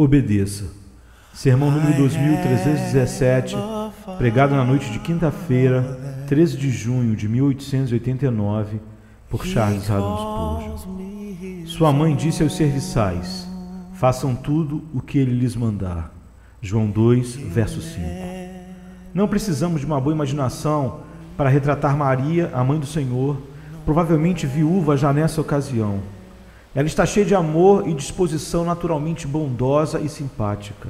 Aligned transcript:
Obedeça. 0.00 0.66
Sermão 1.34 1.72
número 1.72 1.96
2317, 1.96 3.56
pregado 4.16 4.54
na 4.54 4.64
noite 4.64 4.92
de 4.92 5.00
quinta-feira, 5.00 6.22
13 6.28 6.56
de 6.56 6.70
junho 6.70 7.16
de 7.16 7.28
1889, 7.28 8.78
por 9.28 9.44
Charles 9.44 9.90
Haddon 9.90 10.78
Spurgeon. 10.78 11.66
Sua 11.66 11.92
mãe 11.92 12.14
disse 12.14 12.44
aos 12.44 12.54
serviçais: 12.54 13.48
Façam 13.92 14.36
tudo 14.36 14.84
o 14.94 15.00
que 15.00 15.18
ele 15.18 15.36
lhes 15.36 15.56
mandar. 15.56 16.14
João 16.62 16.88
2, 16.88 17.34
verso 17.34 17.82
5. 17.82 18.06
Não 19.12 19.26
precisamos 19.26 19.80
de 19.80 19.86
uma 19.86 20.00
boa 20.00 20.14
imaginação 20.14 21.00
para 21.36 21.50
retratar 21.50 21.96
Maria, 21.96 22.52
a 22.54 22.62
mãe 22.62 22.78
do 22.78 22.86
Senhor, 22.86 23.36
provavelmente 23.84 24.46
viúva 24.46 24.96
já 24.96 25.12
nessa 25.12 25.40
ocasião 25.40 26.00
ela 26.78 26.86
está 26.86 27.04
cheia 27.04 27.26
de 27.26 27.34
amor 27.34 27.88
e 27.88 27.92
disposição 27.92 28.64
naturalmente 28.64 29.26
bondosa 29.26 29.98
e 29.98 30.08
simpática. 30.08 30.88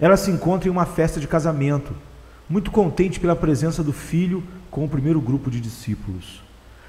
Ela 0.00 0.16
se 0.16 0.28
encontra 0.28 0.68
em 0.68 0.72
uma 0.72 0.86
festa 0.86 1.20
de 1.20 1.28
casamento, 1.28 1.94
muito 2.50 2.72
contente 2.72 3.20
pela 3.20 3.36
presença 3.36 3.80
do 3.80 3.92
filho 3.92 4.42
com 4.72 4.84
o 4.84 4.88
primeiro 4.88 5.20
grupo 5.20 5.52
de 5.52 5.60
discípulos. 5.60 6.42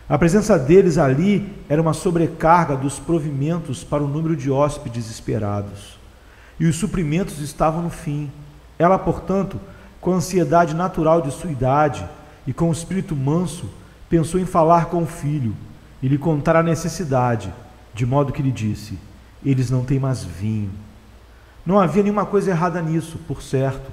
A 0.10 0.18
presença 0.18 0.58
deles 0.58 0.98
ali 0.98 1.54
era 1.70 1.80
uma 1.80 1.94
sobrecarga 1.94 2.76
dos 2.76 2.98
provimentos 2.98 3.84
para 3.84 4.02
o 4.02 4.08
número 4.08 4.36
de 4.36 4.50
hóspedes 4.50 5.08
esperados. 5.08 6.00
E 6.60 6.66
os 6.66 6.78
suprimentos 6.78 7.38
estavam 7.38 7.84
no 7.84 7.92
fim. 7.92 8.32
Ela, 8.80 8.98
portanto, 8.98 9.62
com 10.02 10.14
a 10.14 10.16
ansiedade 10.16 10.74
natural 10.74 11.22
de 11.22 11.30
sua 11.30 11.52
idade 11.52 12.04
e 12.48 12.54
com 12.54 12.70
o 12.70 12.74
espírito 12.74 13.16
manso, 13.16 13.70
pensou 14.10 14.40
em 14.40 14.48
falar 14.48 14.86
com 14.86 15.04
o 15.04 15.06
filho 15.06 15.56
e 16.02 16.08
lhe 16.08 16.18
contar 16.18 16.56
a 16.56 16.64
necessidade 16.64 17.54
de 17.94 18.06
modo 18.06 18.34
que 18.34 18.42
lhe 18.42 18.52
disse: 18.52 18.98
Eles 19.44 19.70
não 19.70 19.84
têm 19.84 20.00
mais 20.00 20.24
vinho. 20.24 20.72
Não 21.66 21.80
havia 21.80 22.04
nenhuma 22.04 22.26
coisa 22.26 22.52
errada 22.52 22.82
nisso, 22.82 23.20
por 23.28 23.42
certo, 23.42 23.92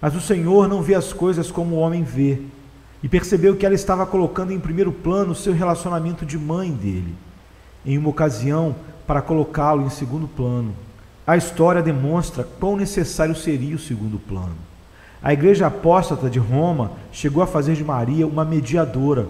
mas 0.00 0.14
o 0.14 0.20
Senhor 0.20 0.68
não 0.68 0.82
vê 0.82 0.94
as 0.94 1.12
coisas 1.12 1.50
como 1.50 1.76
o 1.76 1.78
homem 1.78 2.02
vê, 2.02 2.40
e 3.02 3.08
percebeu 3.08 3.56
que 3.56 3.66
ela 3.66 3.74
estava 3.74 4.06
colocando 4.06 4.52
em 4.52 4.60
primeiro 4.60 4.92
plano 4.92 5.32
o 5.32 5.34
seu 5.36 5.52
relacionamento 5.52 6.24
de 6.24 6.38
mãe 6.38 6.70
dele, 6.70 7.14
em 7.84 7.98
uma 7.98 8.10
ocasião 8.10 8.74
para 9.06 9.22
colocá-lo 9.22 9.84
em 9.84 9.90
segundo 9.90 10.28
plano. 10.28 10.74
A 11.26 11.36
história 11.36 11.82
demonstra 11.82 12.46
quão 12.58 12.76
necessário 12.76 13.34
seria 13.34 13.76
o 13.76 13.78
segundo 13.78 14.18
plano. 14.18 14.56
A 15.22 15.32
igreja 15.32 15.66
apóstata 15.66 16.30
de 16.30 16.38
Roma 16.38 16.92
chegou 17.12 17.42
a 17.42 17.46
fazer 17.46 17.74
de 17.74 17.84
Maria 17.84 18.26
uma 18.26 18.44
mediadora, 18.44 19.26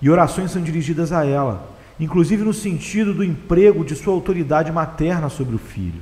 e 0.00 0.08
orações 0.08 0.50
são 0.50 0.62
dirigidas 0.62 1.12
a 1.12 1.24
ela 1.24 1.71
inclusive 1.98 2.44
no 2.44 2.52
sentido 2.52 3.12
do 3.14 3.24
emprego 3.24 3.84
de 3.84 3.94
sua 3.94 4.14
autoridade 4.14 4.72
materna 4.72 5.28
sobre 5.28 5.54
o 5.54 5.58
filho. 5.58 6.00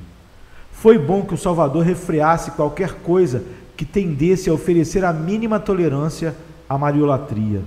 Foi 0.71 0.97
bom 0.97 1.23
que 1.23 1.33
o 1.33 1.37
Salvador 1.37 1.83
refreasse 1.83 2.51
qualquer 2.51 2.95
coisa 2.95 3.43
que 3.77 3.85
tendesse 3.85 4.49
a 4.49 4.53
oferecer 4.53 5.03
a 5.05 5.13
mínima 5.13 5.59
tolerância 5.59 6.35
à 6.69 6.77
mariolatria, 6.77 7.61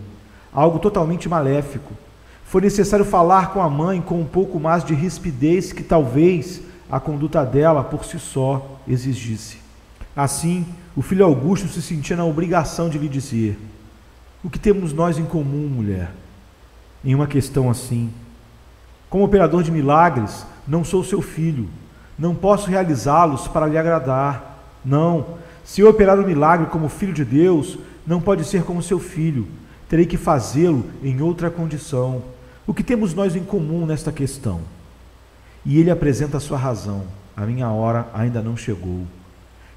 algo 0.53 0.79
totalmente 0.79 1.29
maléfico. 1.29 1.93
Foi 2.45 2.61
necessário 2.61 3.05
falar 3.05 3.53
com 3.53 3.63
a 3.63 3.69
mãe 3.69 4.01
com 4.01 4.21
um 4.21 4.25
pouco 4.25 4.59
mais 4.61 4.85
de 4.85 4.95
rispidez 4.95 5.73
que 5.73 5.83
talvez 5.83 6.63
a 6.91 7.01
conduta 7.01 7.45
dela 7.45 7.83
por 7.83 8.05
si 8.05 8.19
só 8.19 8.81
exigisse. 8.87 9.59
Assim, 10.17 10.65
o 10.97 11.03
filho 11.03 11.25
Augusto 11.25 11.67
se 11.69 11.83
sentia 11.83 12.17
na 12.17 12.25
obrigação 12.25 12.89
de 12.89 12.99
lhe 12.99 13.09
dizer: 13.09 13.59
O 14.43 14.51
que 14.51 14.59
temos 14.59 14.93
nós 14.93 15.19
em 15.19 15.25
comum, 15.25 15.69
mulher? 15.69 16.11
Em 17.05 17.15
uma 17.15 17.27
questão 17.27 17.71
assim. 17.71 18.11
Como 19.11 19.25
operador 19.25 19.63
de 19.63 19.71
milagres, 19.71 20.47
não 20.67 20.83
sou 20.83 21.05
seu 21.05 21.21
filho, 21.21 21.69
não 22.19 22.35
posso 22.35 22.69
realizá-los 22.69 23.47
para 23.47 23.67
lhe 23.67 23.77
agradar. 23.77 24.59
Não, 24.85 25.27
se 25.65 25.81
eu 25.81 25.89
operar 25.89 26.19
um 26.19 26.27
milagre 26.27 26.67
como 26.67 26.89
filho 26.89 27.13
de 27.13 27.25
Deus, 27.25 27.79
não 28.07 28.21
pode 28.21 28.45
ser 28.45 28.65
como 28.65 28.83
seu 28.83 28.99
filho, 28.99 29.47
terei 29.89 30.07
que 30.07 30.17
fazê-lo 30.17 30.85
em 31.03 31.21
outra 31.21 31.51
condição. 31.51 32.23
O 32.67 32.75
que 32.75 32.83
temos 32.83 33.15
nós 33.15 33.37
em 33.37 33.45
comum 33.45 33.87
nesta 33.87 34.11
questão? 34.11 34.61
E 35.65 35.79
ele 35.79 35.91
apresenta 35.91 36.37
a 36.37 36.41
sua 36.41 36.59
razão. 36.59 37.05
A 37.37 37.47
minha 37.47 37.69
hora 37.71 38.09
ainda 38.15 38.41
não 38.41 38.57
chegou. 38.57 39.07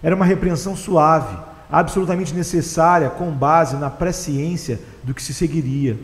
Era 0.04 0.16
uma 0.16 0.26
repreensão 0.26 0.76
suave, 0.76 1.38
absolutamente 1.72 2.34
necessária, 2.34 3.10
com 3.10 3.32
base 3.32 3.76
na 3.78 3.90
presciência 3.90 4.80
do 5.04 5.14
que 5.14 5.24
se 5.24 5.34
seguiria. 5.34 5.98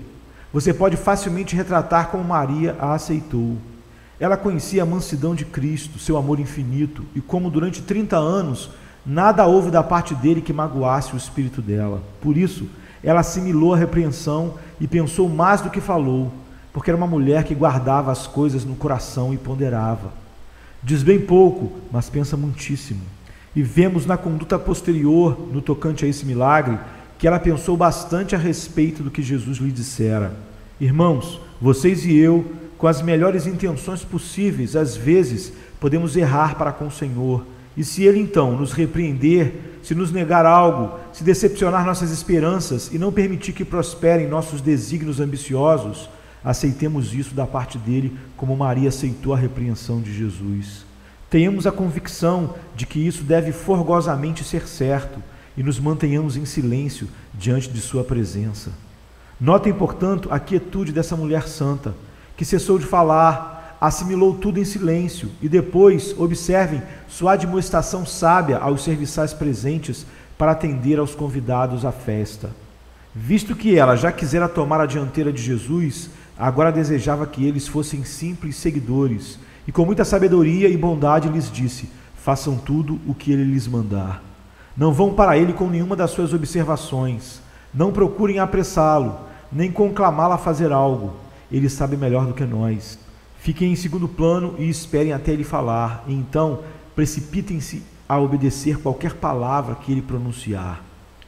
Você 0.53 0.71
pode 0.71 0.95
facilmente 0.95 1.55
retratar 1.55 2.09
como 2.09 2.23
Maria 2.23 2.77
a 2.79 2.93
aceitou. 2.93 3.57
Ela 4.19 4.37
conhecia 4.37 4.83
a 4.83 4.85
mansidão 4.85 5.33
de 5.33 5.45
Cristo, 5.45 5.97
seu 5.97 6.15
amor 6.15 6.39
infinito, 6.39 7.03
e 7.15 7.19
como 7.19 7.49
durante 7.49 7.81
30 7.81 8.15
anos 8.15 8.69
nada 9.03 9.47
houve 9.47 9.71
da 9.71 9.81
parte 9.81 10.13
dele 10.13 10.41
que 10.41 10.53
magoasse 10.53 11.13
o 11.13 11.17
espírito 11.17 11.59
dela. 11.59 12.03
Por 12.21 12.37
isso, 12.37 12.69
ela 13.03 13.21
assimilou 13.21 13.73
a 13.73 13.77
repreensão 13.77 14.53
e 14.79 14.87
pensou 14.87 15.27
mais 15.27 15.59
do 15.59 15.71
que 15.71 15.81
falou, 15.81 16.31
porque 16.71 16.91
era 16.91 16.97
uma 16.97 17.07
mulher 17.07 17.43
que 17.43 17.55
guardava 17.55 18.11
as 18.11 18.27
coisas 18.27 18.63
no 18.63 18.75
coração 18.75 19.33
e 19.33 19.37
ponderava. 19.37 20.13
Diz 20.83 21.01
bem 21.01 21.19
pouco, 21.19 21.71
mas 21.91 22.09
pensa 22.09 22.37
muitíssimo. 22.37 23.01
E 23.55 23.63
vemos 23.63 24.05
na 24.05 24.17
conduta 24.17 24.59
posterior, 24.59 25.37
no 25.51 25.61
tocante 25.61 26.05
a 26.05 26.07
esse 26.07 26.25
milagre, 26.25 26.77
que 27.17 27.27
ela 27.27 27.39
pensou 27.39 27.77
bastante 27.77 28.35
a 28.35 28.37
respeito 28.37 29.03
do 29.03 29.11
que 29.11 29.21
Jesus 29.21 29.57
lhe 29.57 29.71
dissera. 29.71 30.33
Irmãos, 30.79 31.39
vocês 31.61 32.05
e 32.05 32.15
eu, 32.15 32.51
com 32.77 32.87
as 32.87 33.01
melhores 33.01 33.47
intenções 33.47 34.03
possíveis, 34.03 34.75
às 34.75 34.95
vezes 34.95 35.53
podemos 35.79 36.17
errar 36.17 36.55
para 36.55 36.71
com 36.71 36.87
o 36.87 36.91
Senhor. 36.91 37.45
E 37.75 37.83
se 37.83 38.03
Ele 38.03 38.19
então 38.19 38.57
nos 38.57 38.73
repreender, 38.73 39.53
se 39.81 39.95
nos 39.95 40.11
negar 40.11 40.45
algo, 40.45 40.99
se 41.11 41.23
decepcionar 41.23 41.85
nossas 41.85 42.11
esperanças 42.11 42.91
e 42.93 42.99
não 42.99 43.11
permitir 43.11 43.53
que 43.53 43.65
prosperem 43.65 44.27
nossos 44.27 44.61
desígnios 44.61 45.19
ambiciosos, 45.19 46.09
aceitemos 46.43 47.13
isso 47.13 47.33
da 47.33 47.47
parte 47.47 47.77
dele, 47.77 48.17
como 48.35 48.55
Maria 48.55 48.89
aceitou 48.89 49.33
a 49.33 49.37
repreensão 49.37 50.01
de 50.01 50.13
Jesus. 50.13 50.85
Tenhamos 51.29 51.65
a 51.65 51.71
convicção 51.71 52.53
de 52.75 52.85
que 52.85 52.99
isso 52.99 53.23
deve 53.23 53.51
forgosamente 53.51 54.43
ser 54.43 54.67
certo 54.67 55.19
e 55.57 55.63
nos 55.63 55.79
mantenhamos 55.79 56.35
em 56.37 56.45
silêncio 56.45 57.07
diante 57.33 57.69
de 57.69 57.79
Sua 57.79 58.03
presença. 58.03 58.71
Notem, 59.39 59.73
portanto, 59.73 60.29
a 60.31 60.39
quietude 60.39 60.91
dessa 60.91 61.15
mulher 61.15 61.47
santa, 61.47 61.93
que 62.37 62.45
cessou 62.45 62.79
de 62.79 62.85
falar, 62.85 63.77
assimilou 63.79 64.35
tudo 64.35 64.59
em 64.59 64.65
silêncio 64.65 65.29
e 65.41 65.49
depois, 65.49 66.15
observem 66.17 66.81
sua 67.09 67.33
admoestação 67.33 68.05
sábia 68.05 68.57
aos 68.57 68.83
serviçais 68.83 69.33
presentes 69.33 70.05
para 70.37 70.51
atender 70.51 70.97
aos 70.99 71.13
convidados 71.13 71.83
à 71.83 71.91
festa. 71.91 72.49
Visto 73.13 73.55
que 73.55 73.77
ela 73.77 73.95
já 73.95 74.11
quisera 74.11 74.47
tomar 74.47 74.79
a 74.79 74.85
dianteira 74.85 75.33
de 75.33 75.41
Jesus, 75.41 76.09
agora 76.39 76.71
desejava 76.71 77.27
que 77.27 77.45
eles 77.45 77.67
fossem 77.67 78.05
simples 78.05 78.55
seguidores 78.55 79.37
e 79.67 79.71
com 79.71 79.85
muita 79.85 80.05
sabedoria 80.05 80.69
e 80.69 80.77
bondade 80.77 81.27
lhes 81.27 81.51
disse: 81.51 81.89
façam 82.15 82.57
tudo 82.57 82.99
o 83.05 83.13
que 83.13 83.31
ele 83.31 83.43
lhes 83.43 83.67
mandar. 83.67 84.32
Não 84.75 84.91
vão 84.91 85.13
para 85.13 85.37
ele 85.37 85.53
com 85.53 85.69
nenhuma 85.69 85.95
das 85.95 86.11
suas 86.11 86.33
observações. 86.33 87.41
Não 87.73 87.91
procurem 87.91 88.39
apressá-lo, 88.39 89.17
nem 89.51 89.71
conclamá-lo 89.71 90.33
a 90.33 90.37
fazer 90.37 90.71
algo. 90.71 91.13
Ele 91.51 91.69
sabe 91.69 91.95
melhor 91.95 92.25
do 92.25 92.33
que 92.33 92.43
nós. 92.43 92.97
Fiquem 93.39 93.71
em 93.71 93.75
segundo 93.75 94.07
plano 94.07 94.55
e 94.57 94.67
esperem 94.69 95.13
até 95.13 95.31
ele 95.31 95.43
falar. 95.43 96.03
E 96.07 96.13
então, 96.13 96.59
precipitem-se 96.95 97.83
a 98.07 98.19
obedecer 98.19 98.77
qualquer 98.77 99.13
palavra 99.13 99.75
que 99.75 99.91
ele 99.91 100.01
pronunciar. 100.01 100.81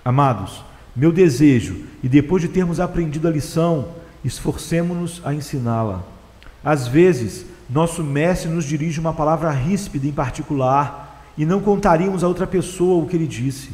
Amados, 0.03 0.63
meu 0.95 1.11
desejo, 1.11 1.83
e 2.01 2.09
depois 2.09 2.41
de 2.41 2.47
termos 2.47 2.79
aprendido 2.79 3.27
a 3.27 3.31
lição, 3.31 3.89
esforcemo-nos 4.23 5.21
a 5.23 5.33
ensiná-la. 5.33 6.03
Às 6.63 6.87
vezes, 6.87 7.45
nosso 7.69 8.03
mestre 8.03 8.49
nos 8.49 8.65
dirige 8.65 8.99
uma 8.99 9.13
palavra 9.13 9.51
ríspida 9.51 10.07
em 10.07 10.11
particular 10.11 11.04
e 11.37 11.45
não 11.45 11.59
contaríamos 11.59 12.23
a 12.23 12.27
outra 12.27 12.47
pessoa 12.47 13.03
o 13.03 13.07
que 13.07 13.15
ele 13.15 13.27
disse. 13.27 13.71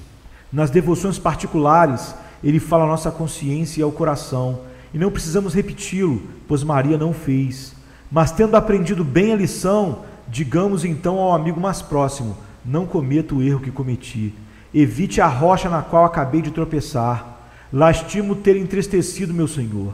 Nas 0.52 0.70
devoções 0.70 1.18
particulares, 1.18 2.14
ele 2.44 2.60
fala 2.60 2.84
à 2.84 2.88
nossa 2.88 3.12
consciência 3.12 3.80
e 3.80 3.84
ao 3.84 3.92
coração, 3.92 4.60
e 4.94 4.98
não 4.98 5.12
precisamos 5.12 5.54
repeti-lo, 5.54 6.22
pois 6.48 6.64
Maria 6.64 6.98
não 6.98 7.14
fez. 7.14 7.74
Mas 8.12 8.32
tendo 8.32 8.56
aprendido 8.56 9.04
bem 9.04 9.32
a 9.32 9.36
lição, 9.36 10.00
digamos 10.28 10.84
então 10.84 11.18
ao 11.18 11.34
amigo 11.34 11.60
mais 11.60 11.82
próximo: 11.82 12.36
não 12.66 12.86
cometa 12.86 13.34
o 13.34 13.42
erro 13.42 13.62
que 13.62 13.72
cometi. 13.72 14.34
Evite 14.74 15.22
a 15.22 15.28
rocha 15.28 15.70
na 15.70 15.82
qual 15.82 16.06
acabei 16.06 16.42
de 16.42 16.52
tropeçar. 16.52 17.40
Lastimo 17.72 18.36
ter 18.36 18.58
entristecido 18.58 19.34
meu 19.34 19.48
Senhor. 19.48 19.94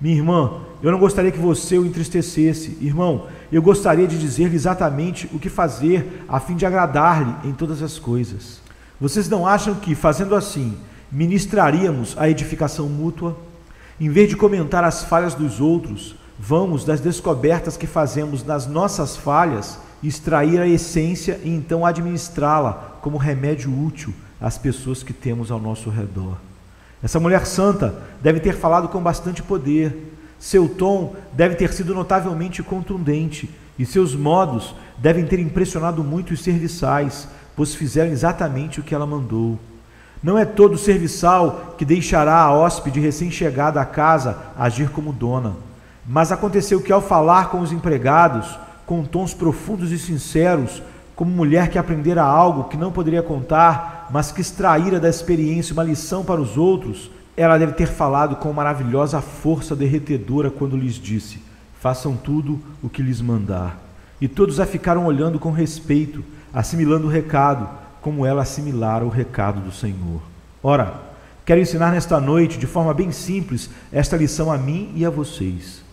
Minha 0.00 0.16
irmã, 0.16 0.60
eu 0.80 0.92
não 0.92 0.98
gostaria 0.98 1.32
que 1.32 1.38
você 1.38 1.76
o 1.76 1.84
entristecesse. 1.84 2.78
Irmão, 2.80 3.26
eu 3.50 3.60
gostaria 3.60 4.06
de 4.06 4.18
dizer-lhe 4.18 4.54
exatamente 4.54 5.28
o 5.32 5.38
que 5.38 5.48
fazer 5.48 6.24
a 6.28 6.38
fim 6.38 6.54
de 6.54 6.64
agradar-lhe 6.64 7.48
em 7.48 7.52
todas 7.52 7.82
as 7.82 7.98
coisas. 7.98 8.60
Vocês 9.00 9.28
não 9.28 9.46
acham 9.46 9.74
que, 9.74 9.94
fazendo 9.94 10.36
assim, 10.36 10.76
ministraríamos 11.10 12.14
a 12.16 12.28
edificação 12.28 12.88
mútua? 12.88 13.36
Em 14.00 14.08
vez 14.08 14.28
de 14.28 14.36
comentar 14.36 14.84
as 14.84 15.02
falhas 15.02 15.34
dos 15.34 15.60
outros, 15.60 16.14
vamos 16.38 16.84
das 16.84 17.00
descobertas 17.00 17.76
que 17.76 17.86
fazemos 17.86 18.44
nas 18.44 18.66
nossas 18.66 19.16
falhas 19.16 19.78
extrair 20.00 20.60
a 20.60 20.68
essência 20.68 21.40
e 21.42 21.50
então 21.50 21.84
administrá-la 21.84 22.98
como 23.00 23.16
remédio 23.16 23.76
útil 23.76 24.14
às 24.40 24.56
pessoas 24.56 25.02
que 25.02 25.12
temos 25.12 25.50
ao 25.50 25.58
nosso 25.58 25.90
redor. 25.90 26.36
Essa 27.02 27.20
mulher 27.20 27.46
santa 27.46 27.94
deve 28.20 28.40
ter 28.40 28.54
falado 28.54 28.88
com 28.88 29.00
bastante 29.00 29.42
poder. 29.42 30.14
Seu 30.38 30.68
tom 30.68 31.14
deve 31.32 31.54
ter 31.54 31.72
sido 31.72 31.94
notavelmente 31.94 32.62
contundente 32.62 33.48
e 33.78 33.86
seus 33.86 34.14
modos 34.14 34.74
devem 34.96 35.24
ter 35.24 35.38
impressionado 35.38 36.02
muito 36.02 36.32
os 36.34 36.42
serviçais, 36.42 37.28
pois 37.54 37.74
fizeram 37.74 38.10
exatamente 38.10 38.80
o 38.80 38.82
que 38.82 38.94
ela 38.94 39.06
mandou. 39.06 39.58
Não 40.22 40.36
é 40.36 40.44
todo 40.44 40.76
serviçal 40.76 41.74
que 41.78 41.84
deixará 41.84 42.40
a 42.40 42.52
hóspede 42.52 42.98
recém-chegada 42.98 43.80
à 43.80 43.84
casa 43.84 44.36
agir 44.58 44.90
como 44.90 45.12
dona. 45.12 45.54
Mas 46.04 46.32
aconteceu 46.32 46.80
que, 46.80 46.92
ao 46.92 47.00
falar 47.00 47.50
com 47.50 47.60
os 47.60 47.70
empregados, 47.70 48.58
com 48.84 49.04
tons 49.04 49.32
profundos 49.32 49.92
e 49.92 49.98
sinceros, 49.98 50.82
como 51.14 51.30
mulher 51.30 51.68
que 51.68 51.78
aprendera 51.78 52.22
algo 52.22 52.64
que 52.64 52.76
não 52.76 52.90
poderia 52.90 53.22
contar, 53.22 53.97
mas 54.10 54.32
que 54.32 54.40
extraíra 54.40 54.98
da 54.98 55.08
experiência 55.08 55.72
uma 55.72 55.84
lição 55.84 56.24
para 56.24 56.40
os 56.40 56.56
outros, 56.56 57.10
ela 57.36 57.58
deve 57.58 57.72
ter 57.72 57.86
falado 57.86 58.36
com 58.36 58.52
maravilhosa 58.52 59.20
força 59.20 59.76
derretedora 59.76 60.50
quando 60.50 60.76
lhes 60.76 60.94
disse: 60.94 61.40
Façam 61.80 62.16
tudo 62.16 62.60
o 62.82 62.88
que 62.88 63.02
lhes 63.02 63.20
mandar. 63.20 63.78
E 64.20 64.26
todos 64.26 64.58
a 64.58 64.66
ficaram 64.66 65.06
olhando 65.06 65.38
com 65.38 65.52
respeito, 65.52 66.24
assimilando 66.52 67.06
o 67.06 67.10
recado, 67.10 67.68
como 68.00 68.26
ela 68.26 68.42
assimilara 68.42 69.04
o 69.04 69.08
recado 69.08 69.60
do 69.60 69.70
Senhor. 69.70 70.20
Ora, 70.62 70.94
quero 71.46 71.60
ensinar 71.60 71.92
nesta 71.92 72.20
noite, 72.20 72.58
de 72.58 72.66
forma 72.66 72.92
bem 72.92 73.12
simples, 73.12 73.70
esta 73.92 74.16
lição 74.16 74.50
a 74.50 74.58
mim 74.58 74.90
e 74.96 75.04
a 75.04 75.10
vocês. 75.10 75.84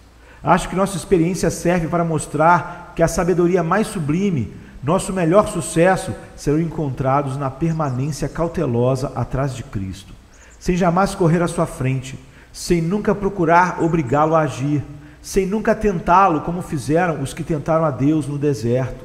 Acho 0.43 0.69
que 0.69 0.75
nossa 0.75 0.97
experiência 0.97 1.49
serve 1.49 1.87
para 1.87 2.03
mostrar 2.03 2.93
que 2.95 3.03
a 3.03 3.07
sabedoria 3.07 3.61
mais 3.61 3.87
sublime, 3.87 4.53
nosso 4.85 5.11
melhor 5.11 5.47
sucesso, 5.47 6.13
serão 6.35 6.61
encontrados 6.61 7.37
na 7.37 7.49
permanência 7.49 8.29
cautelosa 8.29 9.11
atrás 9.15 9.55
de 9.55 9.63
Cristo, 9.63 10.13
sem 10.59 10.77
jamais 10.77 11.15
correr 11.15 11.41
à 11.41 11.47
sua 11.47 11.65
frente, 11.65 12.19
sem 12.53 12.81
nunca 12.81 13.15
procurar 13.15 13.81
obrigá-lo 13.81 14.35
a 14.35 14.41
agir, 14.41 14.83
sem 15.21 15.47
nunca 15.47 15.73
tentá-lo 15.73 16.41
como 16.41 16.61
fizeram 16.61 17.21
os 17.21 17.33
que 17.33 17.43
tentaram 17.43 17.83
a 17.83 17.89
Deus 17.89 18.27
no 18.27 18.37
deserto, 18.37 19.03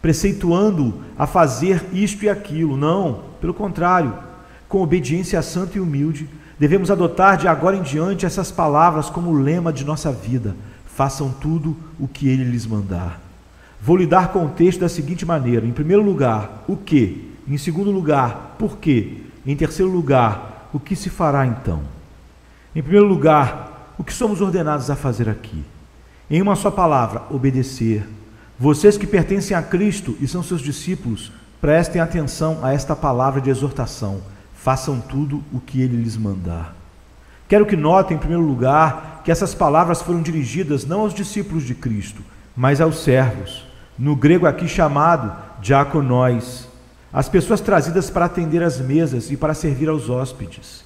preceituando-o 0.00 1.02
a 1.18 1.26
fazer 1.26 1.84
isto 1.92 2.24
e 2.24 2.30
aquilo. 2.30 2.78
Não, 2.78 3.24
pelo 3.42 3.52
contrário, 3.52 4.14
com 4.66 4.82
obediência 4.82 5.42
santa 5.42 5.76
e 5.76 5.80
humilde, 5.80 6.26
devemos 6.58 6.90
adotar 6.90 7.36
de 7.36 7.46
agora 7.46 7.76
em 7.76 7.82
diante 7.82 8.24
essas 8.24 8.50
palavras 8.50 9.10
como 9.10 9.34
lema 9.34 9.70
de 9.70 9.84
nossa 9.84 10.10
vida 10.10 10.56
façam 11.00 11.30
tudo 11.30 11.76
o 11.98 12.06
que 12.06 12.28
ele 12.28 12.44
lhes 12.44 12.66
mandar. 12.66 13.29
Vou 13.80 13.96
lhe 13.96 14.06
dar 14.06 14.28
contexto 14.28 14.80
da 14.80 14.88
seguinte 14.88 15.24
maneira: 15.24 15.66
em 15.66 15.72
primeiro 15.72 16.02
lugar, 16.02 16.64
o 16.68 16.76
que? 16.76 17.30
Em 17.48 17.56
segundo 17.56 17.90
lugar, 17.90 18.56
por 18.58 18.78
quê? 18.78 19.18
Em 19.46 19.56
terceiro 19.56 19.90
lugar, 19.90 20.68
o 20.72 20.78
que 20.78 20.94
se 20.94 21.08
fará 21.08 21.46
então? 21.46 21.82
Em 22.76 22.82
primeiro 22.82 23.06
lugar, 23.06 23.94
o 23.98 24.04
que 24.04 24.12
somos 24.12 24.40
ordenados 24.40 24.90
a 24.90 24.96
fazer 24.96 25.28
aqui? 25.28 25.64
Em 26.30 26.40
uma 26.40 26.54
só 26.54 26.70
palavra, 26.70 27.22
obedecer. 27.30 28.06
Vocês 28.58 28.96
que 28.96 29.06
pertencem 29.06 29.56
a 29.56 29.62
Cristo 29.62 30.16
e 30.20 30.28
são 30.28 30.42
seus 30.42 30.60
discípulos, 30.60 31.32
prestem 31.60 32.00
atenção 32.00 32.60
a 32.62 32.72
esta 32.72 32.94
palavra 32.94 33.40
de 33.40 33.50
exortação: 33.50 34.20
façam 34.54 35.00
tudo 35.00 35.42
o 35.52 35.58
que 35.58 35.80
ele 35.80 35.96
lhes 35.96 36.16
mandar. 36.16 36.76
Quero 37.48 37.66
que 37.66 37.76
notem, 37.76 38.16
em 38.16 38.20
primeiro 38.20 38.44
lugar, 38.44 39.22
que 39.24 39.30
essas 39.32 39.54
palavras 39.54 40.00
foram 40.02 40.22
dirigidas 40.22 40.84
não 40.84 41.00
aos 41.00 41.12
discípulos 41.12 41.64
de 41.64 41.74
Cristo, 41.74 42.22
mas 42.54 42.80
aos 42.80 43.02
servos, 43.02 43.64
no 44.00 44.16
grego 44.16 44.46
aqui 44.46 44.66
chamado 44.66 45.30
diaconóis, 45.60 46.66
as 47.12 47.28
pessoas 47.28 47.60
trazidas 47.60 48.08
para 48.08 48.24
atender 48.24 48.62
as 48.62 48.80
mesas 48.80 49.30
e 49.30 49.36
para 49.36 49.52
servir 49.52 49.90
aos 49.90 50.08
hóspedes. 50.08 50.82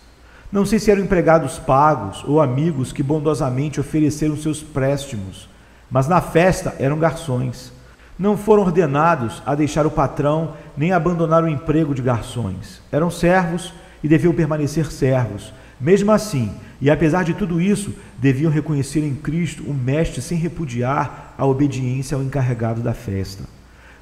Não 0.51 0.67
sei 0.67 0.81
se 0.81 0.91
eram 0.91 1.03
empregados 1.03 1.57
pagos 1.57 2.25
ou 2.27 2.41
amigos 2.41 2.93
que 2.93 3.05
bondosamente 3.05 3.79
ofereceram 3.79 4.37
seus 4.37 4.65
préstimos, 4.65 5.49
mas 5.89 6.09
na 6.09 6.21
festa 6.21 6.75
eram 6.77 6.99
garçons. 6.99 7.73
Não 8.19 8.37
foram 8.37 8.65
ordenados 8.65 9.41
a 9.47 9.55
deixar 9.55 9.87
o 9.87 9.93
patrão 9.93 10.55
nem 10.77 10.91
abandonar 10.91 11.45
o 11.45 11.49
emprego 11.49 11.95
de 11.95 12.03
garçons. 12.03 12.83
Eram 12.91 13.13
servos 13.13 13.73
e 14.03 14.09
deviam 14.09 14.35
permanecer 14.35 14.91
servos 14.91 15.53
mesmo 15.81 16.13
assim, 16.13 16.53
e 16.85 16.91
apesar 16.91 17.25
de 17.25 17.33
tudo 17.33 17.63
isso, 17.63 17.95
deviam 18.19 18.53
reconhecer 18.53 19.01
em 19.01 19.15
Cristo 19.15 19.63
o 19.63 19.73
Mestre 19.73 20.21
sem 20.21 20.37
repudiar 20.37 21.35
a 21.39 21.47
obediência 21.47 22.15
ao 22.15 22.23
encarregado 22.23 22.83
da 22.83 22.93
festa. 22.93 23.45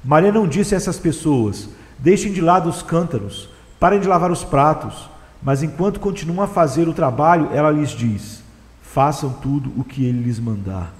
Maria 0.03 0.33
não 0.33 0.45
disse 0.45 0.73
a 0.73 0.77
essas 0.77 0.99
pessoas: 0.99 1.69
deixem 1.97 2.33
de 2.33 2.41
lado 2.41 2.69
os 2.69 2.81
cântaros, 2.81 3.47
parem 3.79 4.01
de 4.01 4.07
lavar 4.09 4.29
os 4.31 4.43
pratos, 4.43 5.09
mas 5.41 5.63
enquanto 5.63 6.01
continuam 6.01 6.43
a 6.43 6.47
fazer 6.47 6.89
o 6.89 6.93
trabalho, 6.93 7.51
ela 7.53 7.71
lhes 7.71 7.91
diz: 7.91 8.43
façam 8.81 9.29
tudo 9.31 9.71
o 9.77 9.83
que 9.85 10.03
ele 10.03 10.21
lhes 10.21 10.37
mandar. 10.37 10.93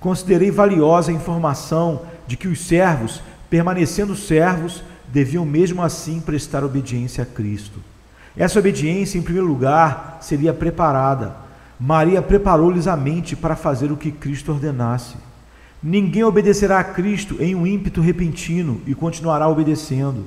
Considerei 0.00 0.50
valiosa 0.50 1.10
a 1.10 1.14
informação 1.14 2.00
de 2.26 2.34
que 2.34 2.48
os 2.48 2.62
servos, 2.62 3.20
permanecendo 3.50 4.16
servos, 4.16 4.82
deviam 5.06 5.44
mesmo 5.44 5.82
assim 5.82 6.18
prestar 6.18 6.64
obediência 6.64 7.24
a 7.24 7.26
Cristo. 7.26 7.78
Essa 8.36 8.58
obediência, 8.58 9.18
em 9.18 9.22
primeiro 9.22 9.48
lugar, 9.48 10.18
seria 10.20 10.54
preparada. 10.54 11.34
Maria 11.78 12.22
preparou-lhes 12.22 12.86
a 12.86 12.96
mente 12.96 13.34
para 13.34 13.56
fazer 13.56 13.90
o 13.90 13.96
que 13.96 14.12
Cristo 14.12 14.52
ordenasse. 14.52 15.16
Ninguém 15.82 16.22
obedecerá 16.22 16.78
a 16.78 16.84
Cristo 16.84 17.36
em 17.40 17.54
um 17.54 17.66
ímpeto 17.66 18.00
repentino 18.00 18.80
e 18.86 18.94
continuará 18.94 19.48
obedecendo. 19.48 20.26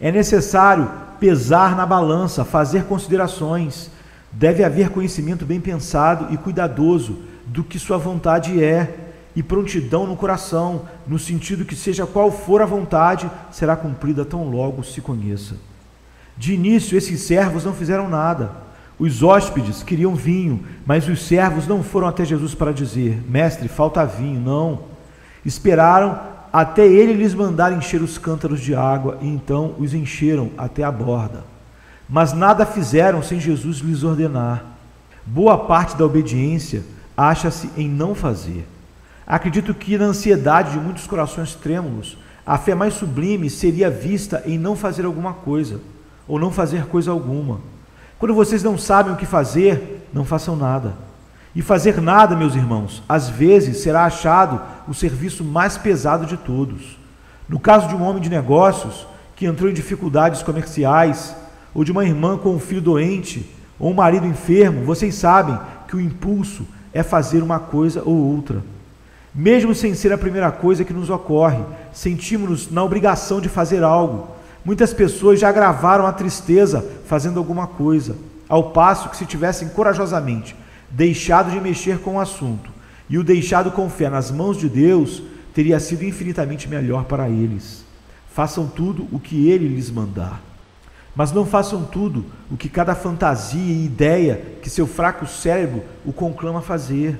É 0.00 0.10
necessário 0.10 0.90
pesar 1.20 1.76
na 1.76 1.86
balança, 1.86 2.44
fazer 2.44 2.84
considerações. 2.84 3.90
Deve 4.32 4.64
haver 4.64 4.90
conhecimento 4.90 5.44
bem 5.44 5.60
pensado 5.60 6.32
e 6.32 6.36
cuidadoso 6.36 7.18
do 7.46 7.62
que 7.62 7.78
sua 7.78 7.98
vontade 7.98 8.62
é 8.62 9.06
e 9.36 9.42
prontidão 9.42 10.06
no 10.06 10.16
coração, 10.16 10.82
no 11.06 11.18
sentido 11.18 11.64
que, 11.64 11.76
seja 11.76 12.06
qual 12.06 12.32
for 12.32 12.62
a 12.62 12.66
vontade, 12.66 13.30
será 13.50 13.76
cumprida 13.76 14.24
tão 14.24 14.48
logo 14.48 14.82
se 14.82 15.02
conheça. 15.02 15.56
De 16.36 16.52
início, 16.52 16.98
esses 16.98 17.20
servos 17.22 17.64
não 17.64 17.72
fizeram 17.72 18.08
nada. 18.08 18.50
Os 18.98 19.22
hóspedes 19.22 19.82
queriam 19.82 20.14
vinho, 20.14 20.64
mas 20.84 21.08
os 21.08 21.26
servos 21.26 21.66
não 21.66 21.82
foram 21.82 22.06
até 22.08 22.24
Jesus 22.24 22.54
para 22.54 22.72
dizer: 22.72 23.22
Mestre, 23.28 23.68
falta 23.68 24.04
vinho. 24.04 24.40
Não. 24.40 24.80
Esperaram 25.44 26.18
até 26.52 26.86
ele 26.86 27.12
lhes 27.12 27.34
mandar 27.34 27.72
encher 27.72 28.02
os 28.02 28.16
cântaros 28.16 28.60
de 28.60 28.74
água, 28.74 29.18
e 29.20 29.28
então 29.28 29.74
os 29.78 29.92
encheram 29.92 30.50
até 30.56 30.82
a 30.82 30.90
borda. 30.90 31.44
Mas 32.08 32.32
nada 32.32 32.64
fizeram 32.64 33.22
sem 33.22 33.40
Jesus 33.40 33.78
lhes 33.78 34.02
ordenar. 34.02 34.64
Boa 35.24 35.58
parte 35.58 35.96
da 35.96 36.04
obediência 36.04 36.82
acha-se 37.16 37.70
em 37.76 37.88
não 37.88 38.14
fazer. 38.14 38.66
Acredito 39.26 39.74
que, 39.74 39.98
na 39.98 40.06
ansiedade 40.06 40.72
de 40.72 40.78
muitos 40.78 41.06
corações 41.06 41.54
trêmulos, 41.54 42.16
a 42.46 42.56
fé 42.56 42.74
mais 42.74 42.94
sublime 42.94 43.50
seria 43.50 43.90
vista 43.90 44.42
em 44.46 44.56
não 44.56 44.76
fazer 44.76 45.04
alguma 45.04 45.32
coisa 45.32 45.80
ou 46.26 46.38
não 46.38 46.50
fazer 46.50 46.86
coisa 46.86 47.10
alguma. 47.10 47.60
Quando 48.18 48.34
vocês 48.34 48.62
não 48.62 48.78
sabem 48.78 49.12
o 49.12 49.16
que 49.16 49.26
fazer, 49.26 50.08
não 50.12 50.24
façam 50.24 50.56
nada. 50.56 50.94
E 51.54 51.62
fazer 51.62 52.00
nada, 52.00 52.36
meus 52.36 52.54
irmãos, 52.54 53.02
às 53.08 53.28
vezes 53.28 53.78
será 53.78 54.04
achado 54.04 54.60
o 54.86 54.94
serviço 54.94 55.42
mais 55.42 55.78
pesado 55.78 56.26
de 56.26 56.36
todos. 56.36 56.98
No 57.48 57.58
caso 57.58 57.88
de 57.88 57.94
um 57.94 58.02
homem 58.02 58.22
de 58.22 58.28
negócios 58.28 59.06
que 59.34 59.46
entrou 59.46 59.70
em 59.70 59.74
dificuldades 59.74 60.42
comerciais, 60.42 61.34
ou 61.74 61.84
de 61.84 61.92
uma 61.92 62.04
irmã 62.04 62.36
com 62.36 62.54
um 62.54 62.58
filho 62.58 62.80
doente, 62.80 63.48
ou 63.78 63.90
um 63.90 63.94
marido 63.94 64.26
enfermo, 64.26 64.84
vocês 64.84 65.14
sabem 65.14 65.58
que 65.86 65.96
o 65.96 66.00
impulso 66.00 66.66
é 66.92 67.02
fazer 67.02 67.42
uma 67.42 67.58
coisa 67.58 68.02
ou 68.04 68.14
outra. 68.14 68.62
Mesmo 69.34 69.74
sem 69.74 69.94
ser 69.94 70.12
a 70.12 70.18
primeira 70.18 70.50
coisa 70.50 70.84
que 70.84 70.94
nos 70.94 71.10
ocorre, 71.10 71.62
sentimos-nos 71.92 72.70
na 72.70 72.82
obrigação 72.82 73.40
de 73.40 73.50
fazer 73.50 73.82
algo, 73.82 74.28
Muitas 74.66 74.92
pessoas 74.92 75.38
já 75.38 75.48
agravaram 75.48 76.08
a 76.08 76.12
tristeza 76.12 76.84
fazendo 77.06 77.38
alguma 77.38 77.68
coisa, 77.68 78.16
ao 78.48 78.72
passo 78.72 79.08
que 79.08 79.16
se 79.16 79.24
tivessem 79.24 79.68
corajosamente 79.68 80.56
deixado 80.90 81.52
de 81.52 81.60
mexer 81.60 82.00
com 82.00 82.16
o 82.16 82.20
assunto 82.20 82.68
e 83.08 83.16
o 83.16 83.22
deixado 83.22 83.70
com 83.70 83.88
fé 83.88 84.10
nas 84.10 84.28
mãos 84.28 84.56
de 84.56 84.68
Deus, 84.68 85.22
teria 85.54 85.78
sido 85.78 86.04
infinitamente 86.04 86.68
melhor 86.68 87.04
para 87.04 87.28
eles. 87.28 87.84
Façam 88.34 88.66
tudo 88.66 89.06
o 89.12 89.20
que 89.20 89.48
ele 89.48 89.68
lhes 89.68 89.88
mandar. 89.88 90.42
Mas 91.14 91.30
não 91.30 91.46
façam 91.46 91.84
tudo 91.84 92.26
o 92.50 92.56
que 92.56 92.68
cada 92.68 92.96
fantasia 92.96 93.72
e 93.72 93.86
ideia 93.86 94.42
que 94.60 94.68
seu 94.68 94.88
fraco 94.88 95.28
cérebro 95.28 95.84
o 96.04 96.12
conclama 96.12 96.60
fazer. 96.60 97.16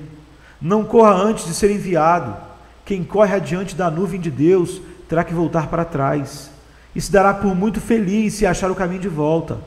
Não 0.61 0.83
corra 0.83 1.13
antes 1.13 1.45
de 1.45 1.53
ser 1.53 1.71
enviado. 1.71 2.35
Quem 2.83 3.05
corre 3.05 3.35
adiante 3.35 3.73
da 3.73 3.89
nuvem 3.89 4.19
de 4.19 4.29
Deus 4.29 4.81
terá 5.07 5.23
que 5.23 5.33
voltar 5.33 5.67
para 5.67 5.85
trás 5.85 6.56
e 6.97 7.01
se 7.01 7.11
dará 7.11 7.31
por 7.31 7.53
muito 7.53 7.79
feliz 7.79 8.33
se 8.33 8.43
achar 8.43 8.71
o 8.71 8.75
caminho 8.75 9.01
de 9.01 9.07
volta. 9.07 9.59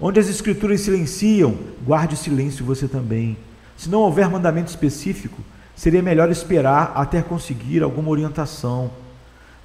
Onde 0.00 0.20
as 0.20 0.28
escrituras 0.28 0.80
silenciam, 0.80 1.58
guarde 1.84 2.16
silêncio 2.16 2.64
você 2.64 2.86
também. 2.86 3.36
Se 3.76 3.88
não 3.90 3.98
houver 4.02 4.30
mandamento 4.30 4.70
específico, 4.70 5.42
seria 5.74 6.00
melhor 6.00 6.30
esperar 6.30 6.92
até 6.94 7.22
conseguir 7.22 7.82
alguma 7.82 8.08
orientação. 8.08 8.88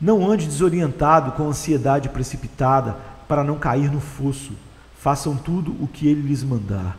Não 0.01 0.27
ande 0.27 0.47
desorientado 0.47 1.33
com 1.33 1.47
ansiedade 1.47 2.09
precipitada 2.09 2.97
para 3.27 3.43
não 3.43 3.59
cair 3.59 3.91
no 3.91 4.01
fosso. 4.01 4.53
Façam 4.97 5.37
tudo 5.37 5.75
o 5.79 5.87
que 5.87 6.07
ele 6.07 6.27
lhes 6.27 6.41
mandar. 6.41 6.97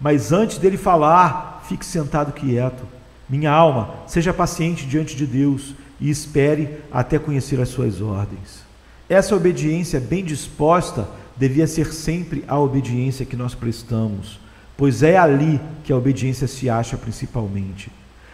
Mas 0.00 0.32
antes 0.32 0.56
dele 0.56 0.78
falar, 0.78 1.62
fique 1.68 1.84
sentado 1.84 2.32
quieto. 2.32 2.84
Minha 3.28 3.52
alma, 3.52 3.90
seja 4.06 4.32
paciente 4.32 4.86
diante 4.86 5.14
de 5.14 5.26
Deus 5.26 5.74
e 6.00 6.08
espere 6.08 6.78
até 6.90 7.18
conhecer 7.18 7.60
as 7.60 7.68
suas 7.68 8.00
ordens. 8.00 8.63
Essa 9.08 9.36
obediência 9.36 10.00
bem 10.00 10.24
disposta 10.24 11.06
devia 11.36 11.66
ser 11.66 11.92
sempre 11.92 12.44
a 12.48 12.58
obediência 12.58 13.26
que 13.26 13.36
nós 13.36 13.54
prestamos, 13.54 14.40
pois 14.76 15.02
é 15.02 15.16
ali 15.16 15.60
que 15.82 15.92
a 15.92 15.96
obediência 15.96 16.46
se 16.46 16.70
acha 16.70 16.96
principalmente. 16.96 17.90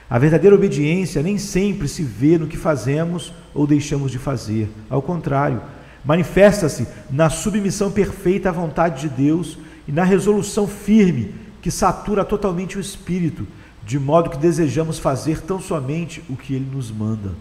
A 0.08 0.18
verdadeira 0.18 0.54
obediência 0.54 1.22
nem 1.22 1.38
sempre 1.38 1.88
se 1.88 2.02
vê 2.02 2.36
no 2.36 2.46
que 2.46 2.56
fazemos 2.56 3.32
ou 3.54 3.66
deixamos 3.66 4.10
de 4.10 4.18
fazer. 4.18 4.68
Ao 4.88 5.00
contrário, 5.00 5.60
manifesta-se 6.04 6.86
na 7.10 7.30
submissão 7.30 7.90
perfeita 7.90 8.48
à 8.48 8.52
vontade 8.52 9.02
de 9.02 9.08
Deus 9.08 9.58
e 9.86 9.92
na 9.92 10.04
resolução 10.04 10.66
firme 10.66 11.34
que 11.62 11.70
satura 11.70 12.24
totalmente 12.24 12.76
o 12.76 12.80
espírito, 12.80 13.46
de 13.84 13.98
modo 13.98 14.30
que 14.30 14.38
desejamos 14.38 14.98
fazer 14.98 15.42
tão 15.42 15.60
somente 15.60 16.22
o 16.28 16.36
que 16.36 16.54
ele 16.54 16.68
nos 16.72 16.90
manda. 16.90 17.32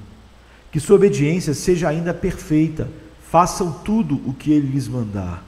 Que 0.71 0.79
sua 0.79 0.95
obediência 0.95 1.53
seja 1.53 1.89
ainda 1.89 2.13
perfeita, 2.13 2.87
façam 3.31 3.71
tudo 3.71 4.19
o 4.25 4.33
que 4.33 4.51
ele 4.51 4.67
lhes 4.67 4.87
mandar. 4.87 5.43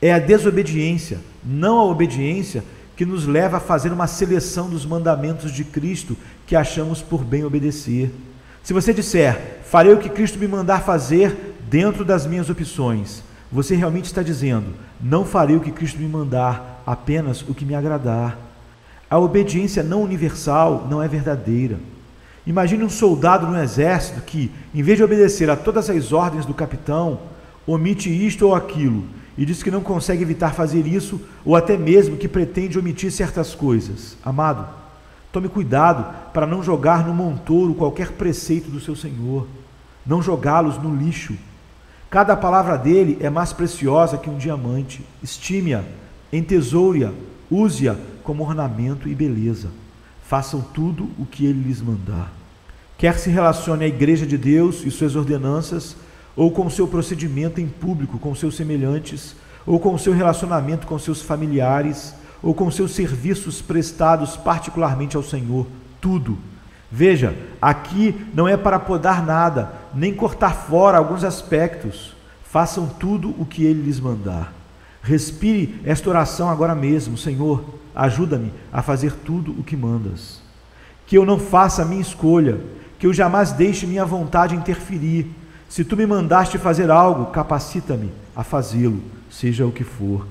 É 0.00 0.12
a 0.12 0.18
desobediência, 0.18 1.20
não 1.42 1.78
a 1.78 1.84
obediência, 1.84 2.62
que 2.96 3.04
nos 3.04 3.26
leva 3.26 3.56
a 3.56 3.60
fazer 3.60 3.92
uma 3.92 4.06
seleção 4.06 4.68
dos 4.68 4.86
mandamentos 4.86 5.50
de 5.50 5.64
Cristo 5.64 6.16
que 6.46 6.54
achamos 6.54 7.02
por 7.02 7.24
bem 7.24 7.44
obedecer. 7.44 8.12
Se 8.62 8.72
você 8.72 8.92
disser, 8.92 9.60
farei 9.64 9.92
o 9.92 9.98
que 9.98 10.08
Cristo 10.08 10.38
me 10.38 10.46
mandar 10.46 10.82
fazer 10.82 11.56
dentro 11.68 12.04
das 12.04 12.26
minhas 12.26 12.48
opções, 12.50 13.22
você 13.50 13.74
realmente 13.74 14.06
está 14.06 14.22
dizendo, 14.22 14.74
não 15.00 15.24
farei 15.24 15.56
o 15.56 15.60
que 15.60 15.72
Cristo 15.72 15.98
me 15.98 16.08
mandar, 16.08 16.82
apenas 16.86 17.42
o 17.42 17.54
que 17.54 17.64
me 17.64 17.74
agradar. 17.74 18.38
A 19.08 19.18
obediência 19.18 19.82
não 19.82 20.02
universal 20.02 20.86
não 20.90 21.02
é 21.02 21.08
verdadeira. 21.08 21.78
Imagine 22.46 22.84
um 22.84 22.90
soldado 22.90 23.46
no 23.46 23.58
exército 23.58 24.20
que, 24.20 24.50
em 24.74 24.82
vez 24.82 24.98
de 24.98 25.04
obedecer 25.04 25.48
a 25.48 25.56
todas 25.56 25.88
as 25.88 26.12
ordens 26.12 26.44
do 26.44 26.52
capitão, 26.52 27.20
omite 27.66 28.10
isto 28.10 28.46
ou 28.46 28.54
aquilo 28.54 29.04
e 29.36 29.44
diz 29.44 29.62
que 29.62 29.70
não 29.70 29.80
consegue 29.80 30.22
evitar 30.22 30.54
fazer 30.54 30.86
isso 30.86 31.20
ou 31.44 31.56
até 31.56 31.76
mesmo 31.76 32.16
que 32.16 32.28
pretende 32.28 32.78
omitir 32.78 33.10
certas 33.10 33.54
coisas. 33.54 34.16
Amado, 34.22 34.68
tome 35.32 35.48
cuidado 35.48 36.32
para 36.32 36.46
não 36.46 36.62
jogar 36.62 37.06
no 37.06 37.14
montouro 37.14 37.74
qualquer 37.74 38.12
preceito 38.12 38.70
do 38.70 38.80
seu 38.80 38.94
Senhor, 38.94 39.46
não 40.06 40.22
jogá-los 40.22 40.76
no 40.78 40.94
lixo. 40.94 41.34
Cada 42.10 42.36
palavra 42.36 42.76
dele 42.76 43.18
é 43.20 43.28
mais 43.28 43.52
preciosa 43.52 44.18
que 44.18 44.30
um 44.30 44.38
diamante. 44.38 45.04
Estime-a, 45.20 45.82
entesoure-a, 46.32 47.10
use-a 47.50 47.96
como 48.22 48.44
ornamento 48.44 49.08
e 49.08 49.14
beleza. 49.14 49.68
Façam 50.26 50.60
tudo 50.60 51.10
o 51.18 51.26
que 51.26 51.44
ele 51.44 51.68
lhes 51.68 51.80
mandar. 51.80 52.32
Quer 52.96 53.18
se 53.18 53.28
relacione 53.28 53.84
à 53.84 53.88
igreja 53.88 54.26
de 54.26 54.38
Deus 54.38 54.84
e 54.84 54.90
suas 54.90 55.14
ordenanças, 55.14 55.96
ou 56.34 56.50
com 56.50 56.68
seu 56.70 56.88
procedimento 56.88 57.60
em 57.60 57.68
público 57.68 58.18
com 58.18 58.34
seus 58.34 58.56
semelhantes, 58.56 59.36
ou 59.66 59.78
com 59.78 59.96
seu 59.98 60.12
relacionamento 60.12 60.86
com 60.86 60.98
seus 60.98 61.22
familiares, 61.22 62.14
ou 62.42 62.54
com 62.54 62.70
seus 62.70 62.92
serviços 62.92 63.62
prestados 63.62 64.36
particularmente 64.36 65.16
ao 65.16 65.22
Senhor, 65.22 65.66
tudo. 66.00 66.38
Veja, 66.90 67.36
aqui 67.60 68.14
não 68.34 68.46
é 68.46 68.56
para 68.56 68.78
podar 68.78 69.24
nada, 69.24 69.72
nem 69.94 70.14
cortar 70.14 70.54
fora 70.54 70.98
alguns 70.98 71.24
aspectos. 71.24 72.14
Façam 72.44 72.86
tudo 72.86 73.34
o 73.38 73.44
que 73.44 73.64
ele 73.64 73.82
lhes 73.82 73.98
mandar. 73.98 74.52
Respire 75.04 75.78
esta 75.84 76.08
oração 76.08 76.48
agora 76.48 76.74
mesmo, 76.74 77.16
Senhor, 77.16 77.62
ajuda-me 77.94 78.50
a 78.72 78.82
fazer 78.82 79.12
tudo 79.12 79.52
o 79.52 79.62
que 79.62 79.76
mandas. 79.76 80.40
Que 81.06 81.16
eu 81.16 81.24
não 81.24 81.38
faça 81.38 81.82
a 81.82 81.84
minha 81.84 82.00
escolha, 82.00 82.58
que 82.98 83.06
eu 83.06 83.12
jamais 83.12 83.52
deixe 83.52 83.86
minha 83.86 84.04
vontade 84.04 84.56
interferir 84.56 85.30
se 85.68 85.84
tu 85.84 85.96
me 85.96 86.06
mandaste 86.06 86.56
fazer 86.56 86.88
algo, 86.88 87.32
capacita-me 87.32 88.12
a 88.36 88.44
fazê-lo, 88.44 89.02
seja 89.28 89.66
o 89.66 89.72
que 89.72 89.82
for. 89.82 90.24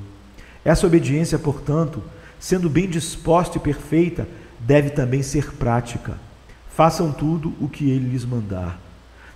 Essa 0.63 0.87
obediência, 0.87 1.37
portanto, 1.37 2.01
sendo 2.39 2.69
bem 2.69 2.87
disposta 2.87 3.57
e 3.57 3.61
perfeita, 3.61 4.25
deve 4.57 4.91
também 4.91 5.21
ser 5.21 5.51
prática. 5.55 6.13
Façam 6.73 7.11
tudo 7.11 7.53
o 7.59 7.67
que 7.67 7.89
ele 7.89 8.09
lhes 8.09 8.23
mandar. 8.23 8.79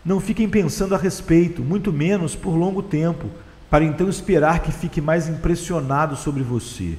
Não 0.05 0.21
fiquem 0.21 0.47
pensando 0.47 0.95
a 0.95 0.97
respeito, 0.97 1.61
muito 1.61 1.91
menos 1.91 2.35
por 2.35 2.55
longo 2.55 2.81
tempo, 2.81 3.29
para 3.69 3.83
então 3.83 4.09
esperar 4.09 4.59
que 4.59 4.71
fique 4.71 5.01
mais 5.01 5.27
impressionado 5.27 6.15
sobre 6.15 6.43
você, 6.43 6.97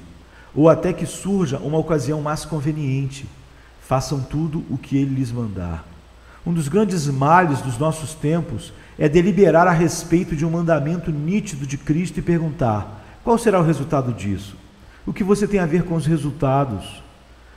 ou 0.54 0.68
até 0.68 0.92
que 0.92 1.06
surja 1.06 1.58
uma 1.58 1.78
ocasião 1.78 2.20
mais 2.20 2.44
conveniente. 2.44 3.26
Façam 3.80 4.20
tudo 4.20 4.64
o 4.68 4.76
que 4.76 4.96
ele 4.96 5.14
lhes 5.14 5.32
mandar. 5.32 5.87
Um 6.44 6.52
dos 6.52 6.68
grandes 6.68 7.06
males 7.06 7.60
dos 7.60 7.78
nossos 7.78 8.14
tempos 8.14 8.72
é 8.98 9.08
deliberar 9.08 9.66
a 9.66 9.72
respeito 9.72 10.34
de 10.37 10.44
um 10.44 10.50
mandamento 10.50 11.10
nítido 11.10 11.66
de 11.66 11.78
Cristo 11.78 12.18
e 12.18 12.22
perguntar: 12.22 13.04
qual 13.25 13.38
será 13.38 13.60
o 13.60 13.64
resultado 13.64 14.12
disso? 14.12 14.56
O 15.06 15.12
que 15.12 15.25
você 15.25 15.46
tem 15.46 15.60
a 15.60 15.66
ver 15.66 15.84
com 15.84 15.94
os 15.94 16.06
resultados? 16.06 17.02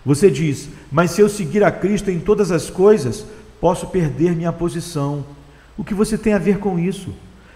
Você 0.05 0.31
diz: 0.31 0.69
mas 0.91 1.11
se 1.11 1.21
eu 1.21 1.29
seguir 1.29 1.63
a 1.63 1.71
Cristo 1.71 2.09
em 2.09 2.19
todas 2.19 2.51
as 2.51 2.69
coisas, 2.69 3.25
posso 3.59 3.87
perder 3.87 4.35
minha 4.35 4.53
posição. 4.53 5.25
O 5.77 5.83
que 5.83 5.93
você 5.93 6.17
tem 6.17 6.33
a 6.33 6.39
ver 6.39 6.59
com 6.59 6.79
isso? 6.79 7.13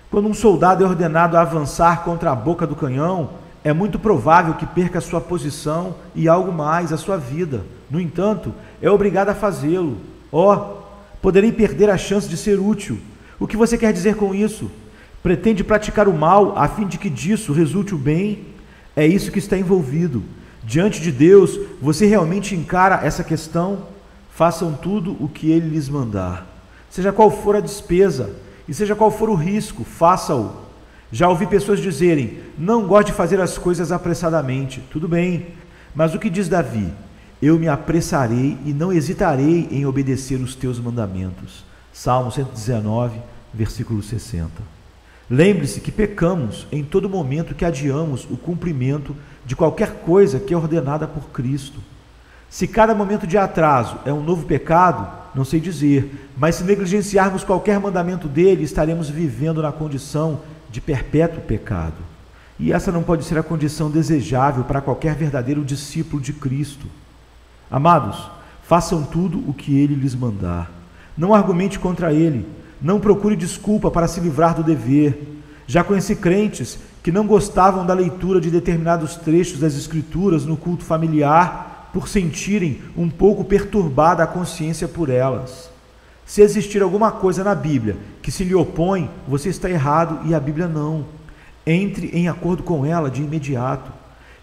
Quando 0.09 0.27
um 0.27 0.33
soldado 0.33 0.83
é 0.83 0.87
ordenado 0.87 1.37
a 1.37 1.41
avançar 1.41 2.03
contra 2.03 2.31
a 2.31 2.35
boca 2.35 2.65
do 2.65 2.75
canhão, 2.75 3.31
é 3.63 3.73
muito 3.73 3.97
provável 3.97 4.53
que 4.53 4.65
perca 4.65 5.01
sua 5.01 5.19
posição 5.19 5.95
e 6.13 6.27
algo 6.27 6.51
mais, 6.51 6.93
a 6.93 6.97
sua 6.97 7.17
vida. 7.17 7.63
No 7.89 7.99
entanto, 7.99 8.53
é 8.81 8.89
obrigado 8.89 9.29
a 9.29 9.35
fazê-lo. 9.35 9.97
Ó, 10.31 10.53
oh, 10.53 11.17
poderei 11.21 11.51
perder 11.51 11.89
a 11.89 11.97
chance 11.97 12.29
de 12.29 12.37
ser 12.37 12.59
útil 12.59 12.99
o 13.39 13.47
que 13.47 13.57
você 13.57 13.77
quer 13.77 13.91
dizer 13.91 14.15
com 14.15 14.33
isso? 14.33 14.71
Pretende 15.21 15.63
praticar 15.63 16.07
o 16.07 16.13
mal 16.13 16.57
a 16.57 16.67
fim 16.67 16.87
de 16.87 16.97
que 16.97 17.09
disso 17.09 17.51
resulte 17.51 17.93
o 17.93 17.97
bem? 17.97 18.45
É 18.95 19.05
isso 19.05 19.31
que 19.31 19.39
está 19.39 19.57
envolvido. 19.57 20.23
Diante 20.63 21.01
de 21.01 21.11
Deus, 21.11 21.59
você 21.81 22.05
realmente 22.05 22.55
encara 22.55 23.05
essa 23.05 23.23
questão? 23.23 23.87
Façam 24.31 24.73
tudo 24.73 25.17
o 25.19 25.27
que 25.27 25.51
Ele 25.51 25.69
lhes 25.69 25.89
mandar. 25.89 26.47
Seja 26.89 27.11
qual 27.11 27.29
for 27.29 27.55
a 27.55 27.59
despesa 27.59 28.35
e 28.67 28.73
seja 28.73 28.95
qual 28.95 29.11
for 29.11 29.29
o 29.29 29.35
risco, 29.35 29.83
faça-o. 29.83 30.65
Já 31.11 31.29
ouvi 31.29 31.45
pessoas 31.47 31.79
dizerem: 31.79 32.39
não 32.57 32.87
gosto 32.87 33.07
de 33.07 33.13
fazer 33.13 33.39
as 33.39 33.57
coisas 33.57 33.91
apressadamente. 33.91 34.83
Tudo 34.91 35.07
bem, 35.07 35.47
mas 35.93 36.13
o 36.13 36.19
que 36.19 36.29
diz 36.29 36.49
Davi? 36.49 36.91
Eu 37.41 37.59
me 37.59 37.67
apressarei 37.67 38.57
e 38.65 38.73
não 38.73 38.91
hesitarei 38.91 39.67
em 39.71 39.85
obedecer 39.85 40.39
os 40.39 40.55
teus 40.55 40.79
mandamentos. 40.79 41.63
Salmo 41.93 42.31
119, 42.31 43.19
versículo 43.53 44.01
60. 44.01 44.49
Lembre-se 45.29 45.79
que 45.79 45.91
pecamos 45.91 46.67
em 46.71 46.83
todo 46.83 47.09
momento 47.09 47.55
que 47.55 47.65
adiamos 47.65 48.25
o 48.29 48.37
cumprimento 48.37 49.15
de 49.45 49.55
qualquer 49.55 50.01
coisa 50.01 50.39
que 50.39 50.53
é 50.53 50.57
ordenada 50.57 51.07
por 51.07 51.29
Cristo. 51.29 51.79
Se 52.49 52.67
cada 52.67 52.93
momento 52.93 53.25
de 53.25 53.37
atraso 53.37 53.97
é 54.05 54.13
um 54.13 54.23
novo 54.23 54.45
pecado, 54.45 55.24
não 55.35 55.43
sei 55.43 55.59
dizer, 55.59 56.29
mas 56.37 56.55
se 56.55 56.63
negligenciarmos 56.63 57.43
qualquer 57.43 57.79
mandamento 57.79 58.27
dele, 58.27 58.63
estaremos 58.63 59.09
vivendo 59.09 59.61
na 59.61 59.71
condição 59.71 60.39
de 60.71 60.79
perpétuo 60.79 61.41
pecado. 61.41 61.97
E 62.57 62.71
essa 62.71 62.91
não 62.91 63.03
pode 63.03 63.25
ser 63.25 63.37
a 63.37 63.43
condição 63.43 63.91
desejável 63.91 64.63
para 64.63 64.79
qualquer 64.79 65.13
verdadeiro 65.13 65.65
discípulo 65.65 66.21
de 66.21 66.31
Cristo. 66.31 66.85
Amados, 67.69 68.29
façam 68.63 69.03
tudo 69.03 69.37
o 69.49 69.53
que 69.53 69.77
ele 69.77 69.93
lhes 69.93 70.15
mandar. 70.15 70.71
Não 71.17 71.33
argumente 71.33 71.77
contra 71.77 72.13
ele. 72.13 72.47
Não 72.81 72.99
procure 72.99 73.35
desculpa 73.35 73.91
para 73.91 74.07
se 74.07 74.21
livrar 74.21 74.55
do 74.55 74.63
dever. 74.63 75.35
Já 75.67 75.83
conheci 75.83 76.15
crentes 76.15 76.79
que 77.03 77.11
não 77.11 77.27
gostavam 77.27 77.85
da 77.85 77.93
leitura 77.93 78.39
de 78.39 78.49
determinados 78.49 79.17
trechos 79.17 79.59
das 79.59 79.75
Escrituras 79.75 80.45
no 80.45 80.55
culto 80.55 80.85
familiar 80.85 81.74
por 81.95 82.09
sentirem 82.09 82.81
um 82.97 83.09
pouco 83.09 83.45
perturbada 83.45 84.21
a 84.21 84.27
consciência 84.27 84.85
por 84.85 85.09
elas. 85.09 85.69
Se 86.25 86.41
existir 86.41 86.81
alguma 86.81 87.09
coisa 87.09 87.41
na 87.41 87.55
Bíblia 87.55 87.95
que 88.21 88.33
se 88.33 88.43
lhe 88.43 88.53
opõe, 88.53 89.09
você 89.25 89.47
está 89.47 89.69
errado 89.69 90.27
e 90.27 90.35
a 90.35 90.39
Bíblia 90.41 90.67
não. 90.67 91.05
Entre 91.65 92.07
em 92.07 92.27
acordo 92.27 92.63
com 92.63 92.85
ela 92.85 93.09
de 93.09 93.21
imediato. 93.21 93.93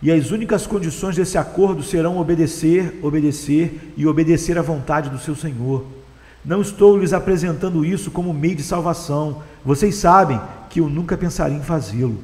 E 0.01 0.11
as 0.11 0.31
únicas 0.31 0.67
condições 0.67 1.15
desse 1.15 1.37
acordo 1.37 1.83
serão 1.83 2.17
obedecer, 2.17 2.99
obedecer 3.03 3.93
e 3.99 4.07
obedecer 4.07 4.57
à 4.57 4.63
vontade 4.63 5.11
do 5.11 5.19
seu 5.19 5.37
Senhor. 5.37 5.85
Não 6.43 6.63
estou 6.63 6.97
lhes 6.97 7.13
apresentando 7.13 7.85
isso 7.85 8.11
como 8.11 8.33
meio 8.33 8.57
de 8.57 8.63
salvação. 8.63 9.43
Vocês 9.63 9.97
sabem 9.97 10.41
que 10.71 10.81
eu 10.81 10.89
nunca 10.89 11.19
pensaria 11.19 11.59
em 11.59 11.63
fazê-lo. 11.63 12.19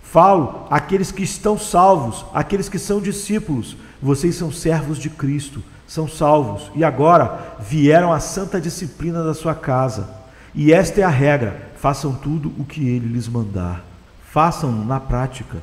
Falo 0.00 0.68
àqueles 0.70 1.10
que 1.10 1.24
estão 1.24 1.58
salvos, 1.58 2.24
àqueles 2.32 2.68
que 2.68 2.78
são 2.78 3.00
discípulos. 3.00 3.76
Vocês 4.02 4.34
são 4.34 4.50
servos 4.50 4.98
de 4.98 5.10
Cristo, 5.10 5.62
são 5.86 6.08
salvos 6.08 6.70
e 6.74 6.84
agora 6.84 7.56
vieram 7.60 8.12
à 8.12 8.20
santa 8.20 8.60
disciplina 8.60 9.22
da 9.22 9.34
sua 9.34 9.54
casa. 9.54 10.08
E 10.54 10.72
esta 10.72 11.00
é 11.00 11.04
a 11.04 11.08
regra: 11.08 11.70
façam 11.76 12.14
tudo 12.14 12.52
o 12.58 12.64
que 12.64 12.88
ele 12.88 13.08
lhes 13.08 13.28
mandar. 13.28 13.84
Façam 14.32 14.72
na 14.72 15.00
prática. 15.00 15.58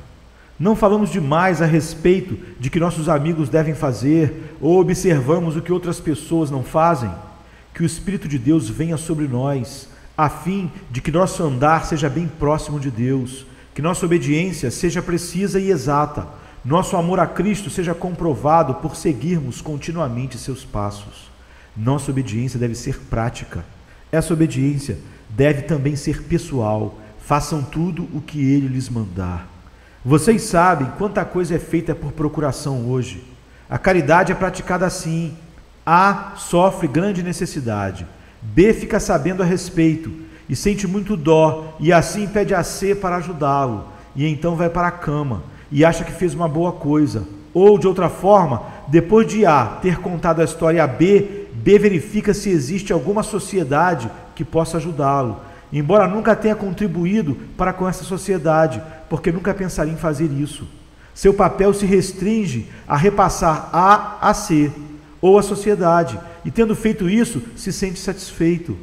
Não 0.58 0.74
falamos 0.74 1.10
demais 1.10 1.62
a 1.62 1.66
respeito 1.66 2.36
de 2.58 2.68
que 2.68 2.80
nossos 2.80 3.08
amigos 3.08 3.48
devem 3.48 3.74
fazer 3.74 4.56
ou 4.60 4.80
observamos 4.80 5.56
o 5.56 5.62
que 5.62 5.72
outras 5.72 6.00
pessoas 6.00 6.50
não 6.50 6.62
fazem. 6.62 7.10
Que 7.72 7.82
o 7.82 7.86
Espírito 7.86 8.26
de 8.26 8.38
Deus 8.38 8.68
venha 8.68 8.96
sobre 8.96 9.28
nós, 9.28 9.88
a 10.16 10.28
fim 10.28 10.70
de 10.90 11.00
que 11.00 11.12
nosso 11.12 11.44
andar 11.44 11.86
seja 11.86 12.08
bem 12.08 12.26
próximo 12.26 12.80
de 12.80 12.90
Deus, 12.90 13.46
que 13.72 13.80
nossa 13.80 14.04
obediência 14.04 14.68
seja 14.68 15.00
precisa 15.00 15.60
e 15.60 15.70
exata, 15.70 16.26
nosso 16.68 16.98
amor 16.98 17.18
a 17.18 17.26
Cristo 17.26 17.70
seja 17.70 17.94
comprovado 17.94 18.74
por 18.74 18.94
seguirmos 18.94 19.62
continuamente 19.62 20.36
seus 20.36 20.66
passos. 20.66 21.30
Nossa 21.74 22.10
obediência 22.10 22.58
deve 22.58 22.74
ser 22.74 22.98
prática. 23.08 23.64
Essa 24.12 24.34
obediência 24.34 24.98
deve 25.30 25.62
também 25.62 25.96
ser 25.96 26.24
pessoal. 26.24 26.98
Façam 27.24 27.62
tudo 27.62 28.06
o 28.12 28.20
que 28.20 28.52
ele 28.52 28.68
lhes 28.68 28.90
mandar. 28.90 29.48
Vocês 30.04 30.42
sabem 30.42 30.92
quanta 30.98 31.24
coisa 31.24 31.54
é 31.54 31.58
feita 31.58 31.94
por 31.94 32.12
procuração 32.12 32.86
hoje. 32.86 33.24
A 33.70 33.78
caridade 33.78 34.30
é 34.30 34.34
praticada 34.34 34.84
assim. 34.84 35.34
A 35.86 36.34
sofre 36.36 36.86
grande 36.86 37.22
necessidade. 37.22 38.06
B 38.42 38.74
fica 38.74 39.00
sabendo 39.00 39.42
a 39.42 39.46
respeito 39.46 40.12
e 40.46 40.54
sente 40.54 40.86
muito 40.86 41.16
dó 41.16 41.78
e 41.80 41.94
assim 41.94 42.28
pede 42.28 42.54
a 42.54 42.62
C 42.62 42.94
para 42.94 43.16
ajudá-lo. 43.16 43.88
E 44.14 44.26
então 44.26 44.54
vai 44.54 44.68
para 44.68 44.88
a 44.88 44.92
cama 44.92 45.44
e 45.70 45.84
acha 45.84 46.04
que 46.04 46.12
fez 46.12 46.34
uma 46.34 46.48
boa 46.48 46.72
coisa. 46.72 47.26
Ou 47.52 47.78
de 47.78 47.86
outra 47.86 48.08
forma, 48.08 48.62
depois 48.88 49.26
de 49.26 49.44
A 49.44 49.78
ter 49.82 49.98
contado 49.98 50.40
a 50.40 50.44
história 50.44 50.82
a 50.82 50.86
B, 50.86 51.46
B 51.52 51.78
verifica 51.78 52.32
se 52.32 52.50
existe 52.50 52.92
alguma 52.92 53.22
sociedade 53.22 54.10
que 54.34 54.44
possa 54.44 54.76
ajudá-lo, 54.76 55.40
embora 55.72 56.06
nunca 56.06 56.36
tenha 56.36 56.54
contribuído 56.54 57.36
para 57.56 57.72
com 57.72 57.88
essa 57.88 58.04
sociedade, 58.04 58.80
porque 59.10 59.32
nunca 59.32 59.52
pensaria 59.52 59.92
em 59.92 59.96
fazer 59.96 60.30
isso. 60.30 60.66
Seu 61.14 61.34
papel 61.34 61.74
se 61.74 61.84
restringe 61.84 62.68
a 62.86 62.96
repassar 62.96 63.68
A 63.72 64.18
a 64.20 64.32
C 64.32 64.70
ou 65.20 65.36
a 65.36 65.42
sociedade, 65.42 66.18
e 66.44 66.50
tendo 66.50 66.76
feito 66.76 67.10
isso, 67.10 67.42
se 67.56 67.72
sente 67.72 67.98
satisfeito. 67.98 68.78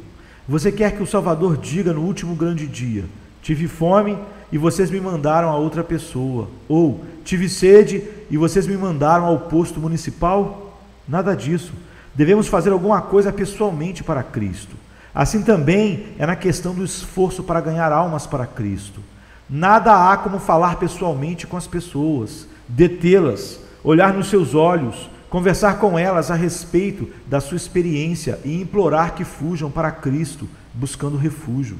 Você 0.46 0.70
quer 0.70 0.92
que 0.92 1.02
o 1.02 1.06
Salvador 1.06 1.56
diga 1.56 1.92
no 1.92 2.02
último 2.02 2.34
grande 2.34 2.66
dia: 2.66 3.06
Tive 3.40 3.66
fome 3.66 4.18
e 4.50 4.58
vocês 4.58 4.90
me 4.90 5.00
mandaram 5.00 5.48
a 5.48 5.56
outra 5.56 5.82
pessoa. 5.82 6.48
Ou 6.68 7.04
tive 7.24 7.48
sede 7.48 8.02
e 8.30 8.36
vocês 8.36 8.66
me 8.66 8.76
mandaram 8.76 9.24
ao 9.24 9.40
posto 9.40 9.80
municipal? 9.80 10.80
Nada 11.08 11.34
disso. 11.34 11.72
Devemos 12.14 12.48
fazer 12.48 12.70
alguma 12.70 13.02
coisa 13.02 13.32
pessoalmente 13.32 14.02
para 14.02 14.22
Cristo. 14.22 14.76
Assim 15.14 15.42
também 15.42 16.08
é 16.18 16.26
na 16.26 16.36
questão 16.36 16.74
do 16.74 16.84
esforço 16.84 17.42
para 17.42 17.60
ganhar 17.60 17.92
almas 17.92 18.26
para 18.26 18.46
Cristo. 18.46 19.00
Nada 19.48 20.10
há 20.10 20.16
como 20.16 20.38
falar 20.38 20.76
pessoalmente 20.76 21.46
com 21.46 21.56
as 21.56 21.66
pessoas, 21.66 22.48
detê-las, 22.68 23.60
olhar 23.82 24.12
nos 24.12 24.28
seus 24.28 24.54
olhos, 24.54 25.08
conversar 25.30 25.78
com 25.78 25.98
elas 25.98 26.30
a 26.30 26.34
respeito 26.34 27.08
da 27.26 27.40
sua 27.40 27.56
experiência 27.56 28.40
e 28.44 28.60
implorar 28.60 29.14
que 29.14 29.24
fujam 29.24 29.70
para 29.70 29.90
Cristo, 29.90 30.48
buscando 30.74 31.16
refúgio. 31.16 31.78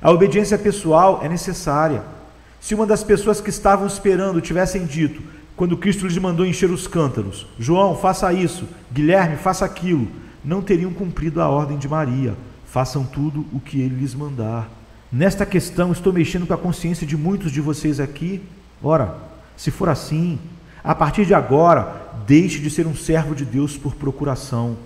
A 0.00 0.10
obediência 0.10 0.58
pessoal 0.58 1.20
é 1.22 1.28
necessária. 1.28 2.02
Se 2.60 2.74
uma 2.74 2.86
das 2.86 3.02
pessoas 3.02 3.40
que 3.40 3.50
estavam 3.50 3.86
esperando 3.86 4.40
tivessem 4.40 4.84
dito, 4.84 5.22
quando 5.56 5.76
Cristo 5.76 6.06
lhes 6.06 6.18
mandou 6.18 6.44
encher 6.44 6.70
os 6.70 6.86
cântaros: 6.86 7.46
João, 7.58 7.96
faça 7.96 8.32
isso, 8.32 8.68
Guilherme, 8.92 9.36
faça 9.36 9.64
aquilo, 9.64 10.08
não 10.44 10.60
teriam 10.62 10.92
cumprido 10.92 11.40
a 11.40 11.48
ordem 11.48 11.78
de 11.78 11.88
Maria. 11.88 12.34
Façam 12.66 13.04
tudo 13.04 13.46
o 13.52 13.60
que 13.60 13.80
ele 13.80 14.00
lhes 14.00 14.14
mandar. 14.14 14.68
Nesta 15.10 15.46
questão, 15.46 15.92
estou 15.92 16.12
mexendo 16.12 16.46
com 16.46 16.52
a 16.52 16.58
consciência 16.58 17.06
de 17.06 17.16
muitos 17.16 17.50
de 17.50 17.60
vocês 17.60 17.98
aqui. 17.98 18.42
Ora, 18.82 19.14
se 19.56 19.70
for 19.70 19.88
assim, 19.88 20.38
a 20.84 20.94
partir 20.94 21.24
de 21.24 21.32
agora, 21.32 22.10
deixe 22.26 22.58
de 22.58 22.68
ser 22.68 22.86
um 22.86 22.94
servo 22.94 23.34
de 23.34 23.44
Deus 23.44 23.78
por 23.78 23.94
procuração, 23.94 24.76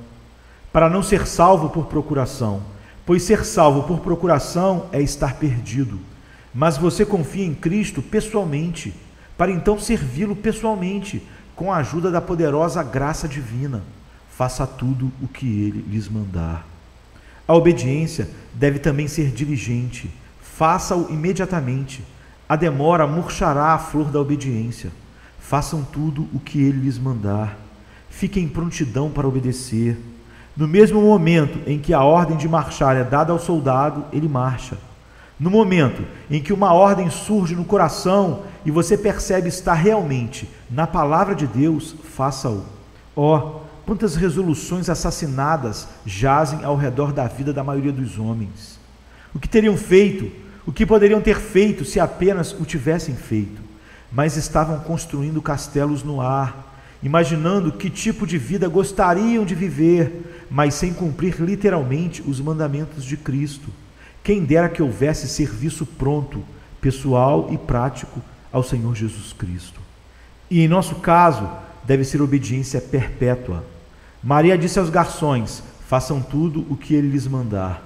para 0.72 0.88
não 0.88 1.02
ser 1.02 1.26
salvo 1.26 1.70
por 1.70 1.86
procuração, 1.86 2.62
pois 3.04 3.22
ser 3.22 3.44
salvo 3.44 3.84
por 3.84 4.00
procuração 4.00 4.86
é 4.92 5.00
estar 5.00 5.36
perdido. 5.36 5.98
Mas 6.54 6.76
você 6.76 7.04
confia 7.04 7.44
em 7.44 7.54
Cristo 7.54 8.02
pessoalmente 8.02 8.94
para 9.40 9.50
então 9.50 9.78
servi-lo 9.78 10.36
pessoalmente, 10.36 11.26
com 11.56 11.72
a 11.72 11.78
ajuda 11.78 12.10
da 12.10 12.20
poderosa 12.20 12.82
graça 12.82 13.26
divina. 13.26 13.82
Faça 14.28 14.66
tudo 14.66 15.10
o 15.22 15.26
que 15.26 15.46
ele 15.46 15.82
lhes 15.88 16.10
mandar. 16.10 16.66
A 17.48 17.54
obediência 17.54 18.28
deve 18.52 18.78
também 18.78 19.08
ser 19.08 19.30
diligente. 19.30 20.10
Faça-o 20.42 21.10
imediatamente. 21.10 22.04
A 22.46 22.54
demora 22.54 23.06
murchará 23.06 23.68
a 23.72 23.78
flor 23.78 24.10
da 24.10 24.20
obediência. 24.20 24.92
Façam 25.38 25.82
tudo 25.82 26.28
o 26.34 26.38
que 26.38 26.60
ele 26.60 26.80
lhes 26.80 26.98
mandar. 26.98 27.58
Fiquem 28.10 28.44
em 28.44 28.48
prontidão 28.48 29.10
para 29.10 29.26
obedecer. 29.26 29.98
No 30.60 30.68
mesmo 30.68 31.00
momento 31.00 31.58
em 31.66 31.78
que 31.78 31.94
a 31.94 32.04
ordem 32.04 32.36
de 32.36 32.46
marchar 32.46 32.94
é 32.94 33.02
dada 33.02 33.32
ao 33.32 33.38
soldado, 33.38 34.04
ele 34.12 34.28
marcha. 34.28 34.76
No 35.38 35.48
momento 35.48 36.04
em 36.30 36.42
que 36.42 36.52
uma 36.52 36.74
ordem 36.74 37.08
surge 37.08 37.56
no 37.56 37.64
coração 37.64 38.42
e 38.62 38.70
você 38.70 38.94
percebe 38.94 39.48
estar 39.48 39.72
realmente 39.72 40.46
na 40.70 40.86
palavra 40.86 41.34
de 41.34 41.46
Deus, 41.46 41.96
faça-o. 42.14 42.62
Ó, 43.16 43.38
oh, 43.38 43.60
quantas 43.86 44.16
resoluções 44.16 44.90
assassinadas 44.90 45.88
jazem 46.04 46.62
ao 46.62 46.76
redor 46.76 47.10
da 47.10 47.26
vida 47.26 47.54
da 47.54 47.64
maioria 47.64 47.90
dos 47.90 48.18
homens. 48.18 48.78
O 49.34 49.38
que 49.38 49.48
teriam 49.48 49.78
feito, 49.78 50.30
o 50.66 50.72
que 50.72 50.84
poderiam 50.84 51.22
ter 51.22 51.40
feito 51.40 51.86
se 51.86 51.98
apenas 51.98 52.52
o 52.52 52.66
tivessem 52.66 53.14
feito, 53.14 53.62
mas 54.12 54.36
estavam 54.36 54.78
construindo 54.80 55.40
castelos 55.40 56.02
no 56.02 56.20
ar, 56.20 56.69
imaginando 57.02 57.72
que 57.72 57.88
tipo 57.88 58.26
de 58.26 58.36
vida 58.36 58.68
gostariam 58.68 59.44
de 59.44 59.54
viver, 59.54 60.46
mas 60.50 60.74
sem 60.74 60.92
cumprir 60.92 61.40
literalmente 61.40 62.22
os 62.26 62.40
mandamentos 62.40 63.04
de 63.04 63.16
Cristo. 63.16 63.70
Quem 64.22 64.44
dera 64.44 64.68
que 64.68 64.82
houvesse 64.82 65.26
serviço 65.28 65.86
pronto, 65.86 66.42
pessoal 66.80 67.48
e 67.50 67.58
prático 67.58 68.20
ao 68.52 68.62
Senhor 68.62 68.94
Jesus 68.94 69.32
Cristo. 69.32 69.80
E 70.50 70.60
em 70.60 70.68
nosso 70.68 70.96
caso, 70.96 71.48
deve 71.84 72.04
ser 72.04 72.20
obediência 72.20 72.80
perpétua. 72.80 73.64
Maria 74.22 74.58
disse 74.58 74.78
aos 74.78 74.90
garçons: 74.90 75.62
façam 75.88 76.20
tudo 76.20 76.66
o 76.68 76.76
que 76.76 76.94
ele 76.94 77.08
lhes 77.08 77.26
mandar. 77.26 77.82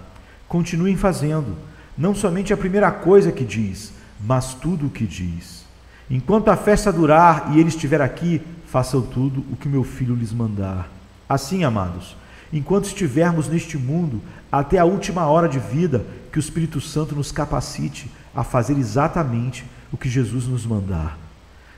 Continuem 0.48 0.96
fazendo, 0.96 1.56
não 1.96 2.14
somente 2.14 2.52
a 2.52 2.56
primeira 2.56 2.90
coisa 2.90 3.32
que 3.32 3.44
diz, 3.44 3.92
mas 4.20 4.54
tudo 4.54 4.86
o 4.86 4.90
que 4.90 5.06
diz. 5.06 5.64
Enquanto 6.10 6.48
a 6.48 6.56
festa 6.56 6.92
durar 6.92 7.52
e 7.54 7.60
ele 7.60 7.68
estiver 7.68 8.00
aqui, 8.02 8.42
façam 8.74 9.02
tudo 9.02 9.44
o 9.52 9.56
que 9.56 9.68
meu 9.68 9.84
filho 9.84 10.16
lhes 10.16 10.32
mandar. 10.32 10.90
Assim, 11.28 11.62
amados, 11.62 12.16
enquanto 12.52 12.86
estivermos 12.86 13.46
neste 13.46 13.78
mundo, 13.78 14.20
até 14.50 14.78
a 14.78 14.84
última 14.84 15.26
hora 15.26 15.48
de 15.48 15.60
vida, 15.60 16.04
que 16.32 16.38
o 16.38 16.40
Espírito 16.40 16.80
Santo 16.80 17.14
nos 17.14 17.30
capacite 17.30 18.10
a 18.34 18.42
fazer 18.42 18.76
exatamente 18.76 19.64
o 19.92 19.96
que 19.96 20.08
Jesus 20.08 20.48
nos 20.48 20.66
mandar. 20.66 21.16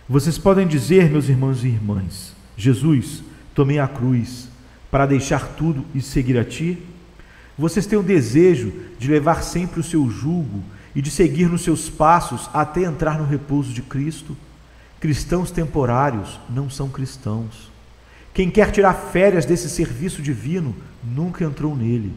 Vocês 0.09 0.39
podem 0.39 0.67
dizer, 0.67 1.11
meus 1.11 1.29
irmãos 1.29 1.63
e 1.65 1.67
irmãs, 1.67 2.33
Jesus, 2.57 3.23
tomei 3.55 3.79
a 3.79 3.87
cruz 3.87 4.49
para 4.91 5.05
deixar 5.05 5.49
tudo 5.49 5.85
e 5.95 6.01
seguir 6.01 6.39
a 6.39 6.47
ti? 6.47 6.79
Vocês 7.59 7.85
têm 7.85 7.99
o 7.99 8.03
desejo 8.03 8.73
de 8.99 9.11
levar 9.11 9.43
sempre 9.43 9.81
o 9.81 9.85
seu 9.85 10.09
jugo 10.09 10.63
e 10.95 11.03
de 11.03 11.11
seguir 11.11 11.51
nos 11.51 11.61
seus 11.61 11.91
passos 11.91 12.49
até 12.55 12.85
entrar 12.85 13.19
no 13.19 13.27
repouso 13.27 13.71
de 13.75 13.83
Cristo? 13.83 14.35
Cristãos 15.07 15.53
temporários 15.53 16.41
não 16.51 16.69
são 16.69 16.89
cristãos. 16.89 17.71
Quem 18.35 18.51
quer 18.51 18.73
tirar 18.73 18.93
férias 18.93 19.47
desse 19.47 19.71
serviço 19.71 20.21
divino 20.21 20.75
nunca 21.05 21.45
entrou 21.45 21.77
nele. 21.77 22.13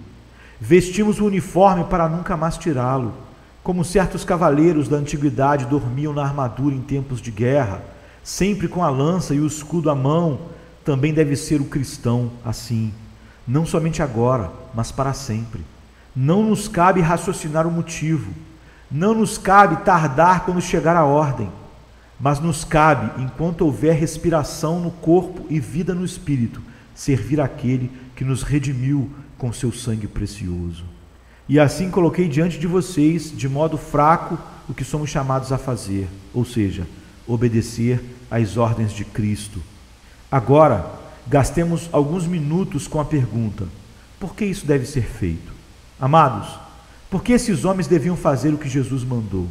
Vestimos 0.60 1.20
o 1.20 1.26
uniforme 1.28 1.84
para 1.84 2.10
nunca 2.10 2.36
mais 2.36 2.58
tirá-lo, 2.58 3.14
como 3.62 3.86
certos 3.86 4.26
cavaleiros 4.26 4.88
da 4.88 4.98
antiguidade 4.98 5.68
dormiam 5.68 6.14
na 6.14 6.24
armadura 6.24 6.74
em 6.74 6.82
tempos 6.82 7.22
de 7.22 7.30
guerra, 7.30 7.84
sempre 8.24 8.68
com 8.68 8.84
a 8.84 8.90
lança 8.90 9.36
e 9.36 9.40
o 9.40 9.46
escudo 9.46 9.92
à 9.92 9.94
mão, 9.94 10.40
também 10.84 11.14
deve 11.14 11.36
ser 11.36 11.62
o 11.62 11.66
cristão 11.66 12.32
assim, 12.44 12.92
não 13.48 13.68
somente 13.68 14.02
agora, 14.02 14.50
mas 14.74 14.92
para 14.92 15.14
sempre. 15.14 15.62
Não 16.16 16.42
nos 16.42 16.68
cabe 16.68 17.02
raciocinar 17.02 17.68
o 17.68 17.72
motivo, 17.72 18.34
não 18.90 19.14
nos 19.14 19.38
cabe 19.38 19.76
tardar 19.86 20.44
quando 20.44 20.60
chegar 20.60 20.96
a 20.96 21.06
ordem, 21.06 21.52
mas 22.20 22.40
nos 22.40 22.66
cabe, 22.66 23.22
enquanto 23.22 23.62
houver 23.62 23.96
respiração 23.96 24.80
no 24.80 24.92
corpo 24.92 25.46
e 25.50 25.60
vida 25.60 25.94
no 25.94 26.04
espírito, 26.04 26.62
servir 26.94 27.40
aquele 27.40 27.90
que 28.16 28.26
nos 28.26 28.44
redimiu 28.44 29.10
com 29.38 29.54
seu 29.54 29.72
sangue 29.72 30.08
precioso. 30.08 30.84
E 31.48 31.60
assim 31.60 31.90
coloquei 31.90 32.28
diante 32.28 32.60
de 32.60 32.68
vocês, 32.68 33.32
de 33.36 33.48
modo 33.48 33.78
fraco, 33.78 34.38
o 34.68 34.74
que 34.74 34.84
somos 34.84 35.10
chamados 35.10 35.52
a 35.52 35.58
fazer, 35.58 36.08
ou 36.34 36.44
seja, 36.44 36.86
obedecer 37.26 38.04
às 38.30 38.58
ordens 38.58 38.92
de 38.92 39.06
Cristo. 39.06 39.62
Agora, 40.30 40.86
gastemos 41.26 41.90
alguns 41.92 42.28
minutos 42.28 42.88
com 42.88 43.00
a 43.00 43.06
pergunta: 43.06 43.68
por 44.20 44.36
que 44.36 44.46
isso 44.46 44.66
deve 44.66 44.86
ser 44.86 45.04
feito? 45.04 45.54
Amados, 46.00 46.48
Porque 47.10 47.34
esses 47.34 47.66
homens 47.66 47.88
deviam 47.88 48.16
fazer 48.16 48.54
o 48.54 48.58
que 48.58 48.70
Jesus 48.70 49.04
mandou. 49.04 49.48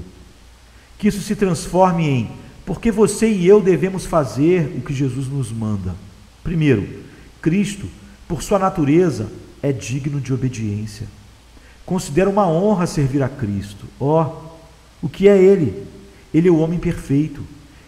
Que 0.97 1.09
isso 1.09 1.21
se 1.21 1.35
transforme 1.35 2.09
em 2.09 2.31
porque 2.69 2.91
você 2.91 3.27
e 3.27 3.47
eu 3.47 3.63
devemos 3.63 4.05
fazer 4.05 4.75
o 4.77 4.83
que 4.83 4.93
Jesus 4.93 5.27
nos 5.27 5.51
manda. 5.51 5.97
Primeiro, 6.45 6.87
Cristo, 7.41 7.89
por 8.29 8.43
sua 8.43 8.59
natureza, 8.59 9.33
é 9.63 9.73
digno 9.73 10.21
de 10.21 10.35
obediência. 10.35 11.07
Considera 11.87 12.29
uma 12.29 12.47
honra 12.47 12.87
servir 12.87 13.23
a 13.23 13.29
Cristo. 13.29 13.87
Ó, 13.99 14.23
oh, 14.23 15.07
o 15.07 15.09
que 15.09 15.27
é 15.27 15.43
Ele? 15.43 15.83
Ele 16.33 16.49
é 16.49 16.51
o 16.51 16.59
homem 16.59 16.79
perfeito, 16.79 17.43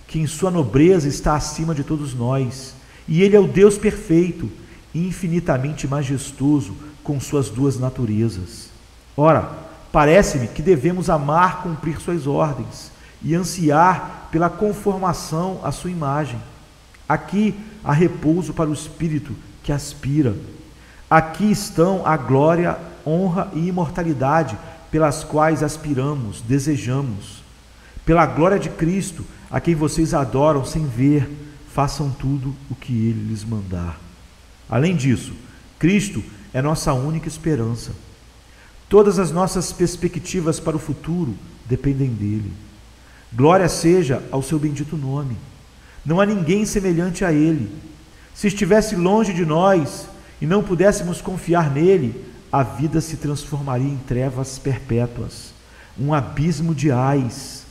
que 0.09 0.19
em 0.19 0.27
sua 0.27 0.51
nobreza 0.51 1.07
está 1.07 1.35
acima 1.35 1.75
de 1.75 1.85
todos 1.85 2.15
nós. 2.15 2.75
E 3.07 3.21
Ele 3.21 3.37
é 3.37 3.39
o 3.39 3.47
Deus 3.47 3.77
perfeito, 3.77 4.51
infinitamente 4.95 5.87
majestoso, 5.87 6.75
com 7.05 7.21
suas 7.21 7.51
duas 7.51 7.79
naturezas. 7.79 8.71
Ora, 9.15 9.43
parece-me 9.93 10.49
que 10.49 10.63
devemos 10.63 11.11
amar 11.11 11.63
cumprir 11.63 12.01
suas 12.01 12.27
ordens 12.27 12.91
e 13.23 13.35
ansiar 13.35 14.29
pela 14.31 14.49
conformação 14.49 15.61
à 15.63 15.73
sua 15.73 15.91
imagem. 15.91 16.41
Aqui 17.09 17.55
há 17.85 17.93
repouso 17.93 18.53
para 18.53 18.71
o 18.71 18.73
espírito 18.73 19.35
que 19.63 19.73
aspira. 19.73 20.35
Aqui 21.09 21.51
estão 21.51 22.07
a 22.07 22.17
glória, 22.17 22.79
honra 23.05 23.51
e 23.53 23.69
imortalidade 23.69 24.57
pelas 24.91 25.25
quais 25.25 25.63
aspiramos, 25.63 26.41
desejamos. 26.41 27.43
Pela 28.05 28.27
glória 28.27 28.59
de 28.59 28.71
Cristo, 28.71 29.25
a 29.51 29.61
quem 29.61 29.75
vocês 29.75 30.15
adoram 30.15 30.65
sem 30.65 30.87
ver, 30.87 31.29
façam 31.73 32.11
tudo 32.11 32.55
o 32.71 32.75
que 32.75 32.93
ele 32.93 33.29
lhes 33.29 33.45
mandar. 33.45 33.99
Além 34.69 34.95
disso, 34.95 35.33
Cristo 35.79 36.23
é 36.53 36.63
nossa 36.63 36.93
única 36.93 37.29
esperança. 37.29 37.93
Todas 38.89 39.19
as 39.19 39.31
nossas 39.31 39.73
perspectivas 39.73 40.59
para 40.59 40.77
o 40.77 40.81
futuro 40.81 41.35
dependem 41.67 42.09
dele. 42.09 42.53
Glória 43.33 43.69
seja 43.69 44.23
ao 44.31 44.43
seu 44.43 44.59
bendito 44.59 44.97
nome. 44.97 45.37
Não 46.05 46.21
há 46.21 46.27
ninguém 46.27 46.65
semelhante 46.65 47.25
a 47.25 47.33
ele. 47.33 47.71
Se 48.35 48.49
estivesse 48.49 48.97
longe 48.97 49.33
de 49.33 49.45
nós 49.45 50.09
e 50.41 50.47
não 50.47 50.63
pudéssemos 50.63 51.21
confiar 51.21 51.71
nele, 51.71 52.25
a 52.51 52.63
vida 52.63 53.01
se 53.01 53.17
transformaria 53.17 53.89
em 53.89 53.99
trevas 53.99 54.59
perpétuas, 54.59 55.53
um 55.99 56.13
abismo 56.13 56.75
de 56.75 56.91
ais. 56.91 57.65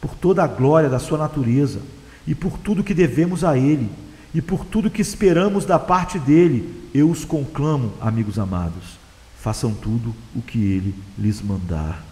Por 0.00 0.14
toda 0.14 0.42
a 0.42 0.46
glória 0.46 0.88
da 0.88 0.98
sua 0.98 1.18
natureza 1.18 1.80
e 2.26 2.34
por 2.34 2.58
tudo 2.58 2.84
que 2.84 2.94
devemos 2.94 3.44
a 3.44 3.56
ele 3.56 3.88
e 4.34 4.40
por 4.40 4.64
tudo 4.64 4.90
que 4.90 5.02
esperamos 5.02 5.64
da 5.64 5.78
parte 5.78 6.18
dele, 6.18 6.88
eu 6.94 7.10
os 7.10 7.24
conclamo, 7.24 7.92
amigos 8.00 8.38
amados, 8.38 8.98
façam 9.38 9.74
tudo 9.74 10.14
o 10.34 10.40
que 10.40 10.58
ele 10.58 10.94
lhes 11.18 11.42
mandar. 11.42 12.02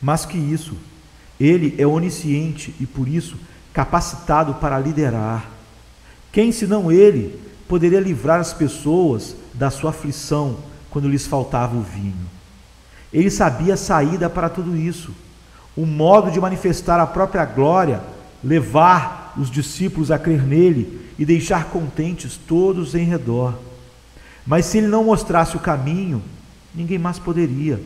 Mas 0.00 0.24
que 0.24 0.38
isso, 0.38 0.76
ele 1.40 1.74
é 1.78 1.86
onisciente 1.86 2.74
e 2.80 2.86
por 2.86 3.08
isso 3.08 3.36
capacitado 3.72 4.54
para 4.54 4.78
liderar. 4.78 5.48
Quem 6.30 6.52
senão 6.52 6.90
ele 6.90 7.38
poderia 7.68 8.00
livrar 8.00 8.40
as 8.40 8.52
pessoas 8.52 9.34
da 9.54 9.70
sua 9.70 9.90
aflição 9.90 10.56
quando 10.90 11.08
lhes 11.08 11.26
faltava 11.26 11.76
o 11.76 11.82
vinho? 11.82 12.30
Ele 13.12 13.30
sabia 13.30 13.74
a 13.74 13.76
saída 13.76 14.30
para 14.30 14.48
tudo 14.48 14.76
isso, 14.76 15.12
o 15.76 15.84
modo 15.84 16.30
de 16.30 16.40
manifestar 16.40 16.98
a 17.00 17.06
própria 17.06 17.44
glória, 17.44 18.02
levar 18.42 19.34
os 19.36 19.50
discípulos 19.50 20.10
a 20.10 20.18
crer 20.18 20.42
nele 20.42 21.08
e 21.18 21.24
deixar 21.24 21.66
contentes 21.66 22.36
todos 22.36 22.94
em 22.94 23.04
redor. 23.04 23.58
Mas 24.46 24.66
se 24.66 24.78
ele 24.78 24.88
não 24.88 25.04
mostrasse 25.04 25.56
o 25.56 25.60
caminho, 25.60 26.22
ninguém 26.74 26.98
mais 26.98 27.18
poderia. 27.18 27.80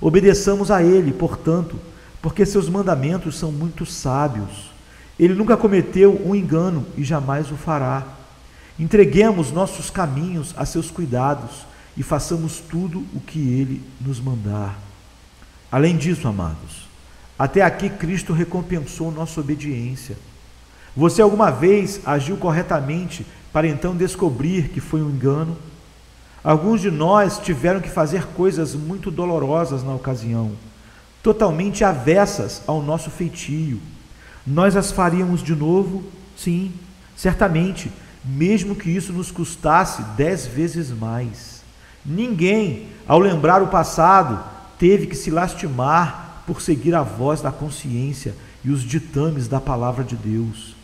Obedeçamos 0.00 0.70
a 0.70 0.82
ele, 0.82 1.12
portanto, 1.12 1.76
porque 2.22 2.46
seus 2.46 2.68
mandamentos 2.68 3.36
são 3.36 3.50
muito 3.50 3.84
sábios. 3.84 4.70
Ele 5.18 5.34
nunca 5.34 5.56
cometeu 5.56 6.22
um 6.24 6.34
engano 6.34 6.86
e 6.96 7.02
jamais 7.02 7.50
o 7.50 7.56
fará. 7.56 8.06
Entreguemos 8.78 9.50
nossos 9.50 9.90
caminhos 9.90 10.54
a 10.56 10.64
seus 10.64 10.90
cuidados 10.90 11.66
e 11.96 12.02
façamos 12.02 12.60
tudo 12.60 13.04
o 13.12 13.20
que 13.20 13.38
ele 13.38 13.82
nos 14.00 14.20
mandar. 14.20 14.78
Além 15.70 15.96
disso, 15.96 16.28
amados, 16.28 16.88
até 17.38 17.60
aqui 17.60 17.90
Cristo 17.90 18.32
recompensou 18.32 19.10
nossa 19.10 19.40
obediência. 19.40 20.16
Você 20.96 21.20
alguma 21.20 21.50
vez 21.50 22.00
agiu 22.06 22.36
corretamente 22.36 23.26
para 23.52 23.66
então 23.66 23.96
descobrir 23.96 24.68
que 24.68 24.80
foi 24.80 25.02
um 25.02 25.10
engano? 25.10 25.56
Alguns 26.44 26.80
de 26.80 26.90
nós 26.90 27.38
tiveram 27.38 27.80
que 27.80 27.88
fazer 27.88 28.26
coisas 28.28 28.74
muito 28.74 29.10
dolorosas 29.10 29.82
na 29.82 29.94
ocasião 29.94 30.52
totalmente 31.22 31.84
avessas 31.84 32.62
ao 32.66 32.82
nosso 32.82 33.10
feitio. 33.10 33.80
Nós 34.46 34.76
as 34.76 34.90
faríamos 34.90 35.42
de 35.42 35.54
novo? 35.54 36.02
Sim, 36.36 36.72
certamente, 37.16 37.92
mesmo 38.24 38.74
que 38.74 38.90
isso 38.90 39.12
nos 39.12 39.30
custasse 39.30 40.02
dez 40.16 40.46
vezes 40.46 40.90
mais. 40.90 41.62
Ninguém, 42.04 42.88
ao 43.06 43.18
lembrar 43.18 43.62
o 43.62 43.68
passado, 43.68 44.42
teve 44.78 45.06
que 45.06 45.14
se 45.14 45.30
lastimar 45.30 46.42
por 46.46 46.60
seguir 46.60 46.94
a 46.94 47.02
voz 47.02 47.40
da 47.40 47.52
consciência 47.52 48.34
e 48.64 48.70
os 48.70 48.82
ditames 48.82 49.46
da 49.46 49.60
palavra 49.60 50.02
de 50.02 50.16
Deus. 50.16 50.74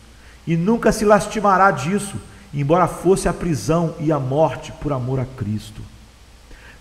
E 0.47 0.55
nunca 0.55 0.91
se 0.91 1.03
lastimará 1.03 1.69
disso, 1.71 2.15
embora 2.53 2.87
fosse 2.87 3.27
a 3.27 3.33
prisão 3.33 3.93
e 3.99 4.11
a 4.11 4.19
morte 4.19 4.71
por 4.81 4.93
amor 4.93 5.19
a 5.19 5.25
Cristo. 5.25 5.81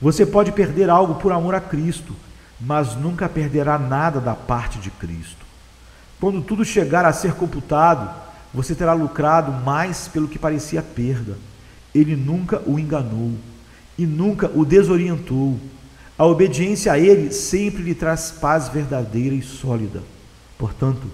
Você 0.01 0.25
pode 0.25 0.53
perder 0.53 0.88
algo 0.88 1.16
por 1.16 1.33
amor 1.33 1.57
a 1.57 1.61
Cristo, 1.61 2.14
mas 2.61 2.97
nunca 2.97 3.29
perderá 3.29 3.79
nada 3.79 4.21
da 4.21 4.35
parte 4.35 4.79
de 4.79 4.90
Cristo. 4.90 5.47
Quando 6.21 6.42
tudo 6.42 6.64
chegar 6.64 7.05
a 7.05 7.12
ser 7.12 7.35
computado, 7.35 8.12
você 8.53 8.75
terá 8.75 8.92
lucrado 8.92 9.53
mais 9.53 10.09
pelo 10.09 10.29
que 10.29 10.38
parecia 10.38 10.83
perda. 10.83 11.37
Ele 11.94 12.16
nunca 12.16 12.61
o 12.66 12.79
enganou 12.79 13.33
e 13.97 14.05
nunca 14.05 14.51
o 14.55 14.64
desorientou. 14.64 15.59
A 16.18 16.27
obediência 16.27 16.92
a 16.92 16.99
ele 16.99 17.33
sempre 17.33 17.83
lhe 17.83 17.94
traz 17.94 18.31
paz 18.31 18.68
verdadeira 18.68 19.35
e 19.35 19.42
sólida. 19.42 20.03
Portanto, 20.59 21.07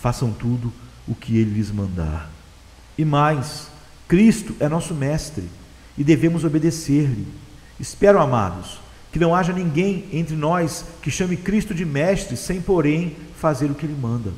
façam 0.00 0.32
tudo 0.32 0.72
o 1.06 1.14
que 1.14 1.38
ele 1.38 1.54
lhes 1.54 1.70
mandar. 1.70 2.28
E 2.96 3.04
mais, 3.04 3.68
Cristo 4.08 4.56
é 4.58 4.68
nosso 4.68 4.94
mestre 4.94 5.48
e 5.96 6.02
devemos 6.02 6.44
obedecer-lhe. 6.44 7.26
Espero, 7.78 8.20
amados, 8.20 8.80
que 9.12 9.18
não 9.18 9.34
haja 9.34 9.52
ninguém 9.52 10.04
entre 10.12 10.36
nós 10.36 10.84
que 11.02 11.10
chame 11.10 11.36
Cristo 11.36 11.74
de 11.74 11.84
mestre 11.84 12.36
sem, 12.36 12.60
porém, 12.60 13.16
fazer 13.36 13.70
o 13.70 13.74
que 13.74 13.86
ele 13.86 13.98
manda. 14.00 14.30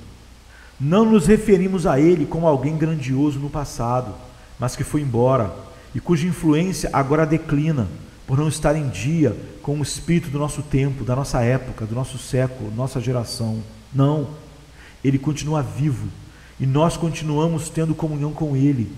Não 0.79 1.05
nos 1.05 1.27
referimos 1.27 1.87
a 1.87 2.01
ele 2.01 2.25
como 2.25 2.47
alguém 2.47 2.77
grandioso 2.77 3.39
no 3.39 3.51
passado, 3.51 4.15
mas 4.59 4.77
que 4.77 4.85
foi 4.85 5.03
embora 5.03 5.53
e 5.95 6.01
cuja 6.01 6.27
influência 6.27 6.89
agora 6.93 7.27
declina 7.27 7.89
por 8.27 8.39
não 8.39 8.49
estar 8.49 8.77
em 8.77 8.89
dia 8.89 9.37
com 9.61 9.79
o 9.79 9.83
espírito 9.83 10.31
do 10.31 10.39
nosso 10.39 10.63
tempo, 10.63 11.05
da 11.05 11.17
nossa 11.17 11.43
época, 11.43 11.85
do 11.85 11.95
nosso 11.95 12.17
século, 12.17 12.73
nossa 12.75 13.01
geração. 13.01 13.61
Não, 13.93 14.29
ele 15.03 15.19
continua 15.19 15.63
vivo 15.63 16.09
e 16.59 16.67
nós 16.67 16.97
continuamos 16.97 17.69
tendo 17.69 17.95
comunhão 17.95 18.33
com 18.33 18.57
ele. 18.57 18.93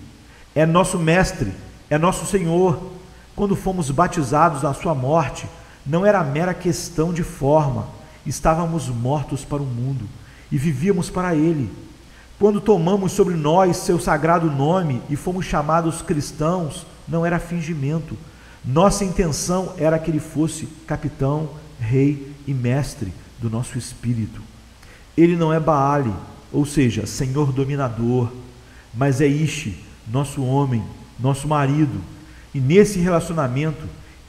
É 0.55 0.67
nosso 0.67 0.99
mestre, 0.99 1.53
é 1.89 1.97
nosso 1.97 2.27
Senhor. 2.27 2.93
Quando 3.35 3.57
fomos 3.57 3.91
batizados 3.91 4.63
na 4.63 4.75
sua 4.75 4.95
morte, 4.95 5.47
não 5.87 6.07
era 6.07 6.23
mera 6.23 6.55
questão 6.55 7.13
de 7.13 7.23
forma, 7.23 7.87
estávamos 8.25 8.89
mortos 8.89 9.45
para 9.45 9.63
o 9.63 9.67
mundo 9.67 10.09
e 10.51 10.59
vivíamos 10.59 11.11
para 11.11 11.35
ele. 11.35 11.71
Quando 12.39 12.61
tomamos 12.61 13.13
sobre 13.13 13.35
nós 13.35 13.77
seu 13.77 14.01
sagrado 14.01 14.51
nome 14.51 15.01
e 15.09 15.17
fomos 15.17 15.47
chamados 15.47 16.03
cristãos, 16.03 16.87
não 17.07 17.25
era 17.25 17.39
fingimento. 17.39 18.17
Nossa 18.65 19.05
intenção 19.05 19.75
era 19.77 19.99
que 19.99 20.11
ele 20.11 20.21
fosse 20.21 20.67
capitão, 20.87 21.51
rei 21.81 22.33
e 22.47 22.55
mestre 22.55 23.13
do 23.39 23.51
nosso 23.51 23.77
espírito. 23.77 24.41
Ele 25.17 25.37
não 25.37 25.53
é 25.53 25.61
Baale, 25.61 26.13
ou 26.53 26.65
seja, 26.65 27.07
senhor 27.07 27.53
dominador, 27.53 28.31
mas 28.95 29.21
é 29.21 29.27
Ishi, 29.27 29.85
nosso 30.11 30.43
homem, 30.45 30.83
nosso 31.19 31.49
marido. 31.49 32.01
E 32.55 32.61
nesse 32.61 32.99
relacionamento, 32.99 33.83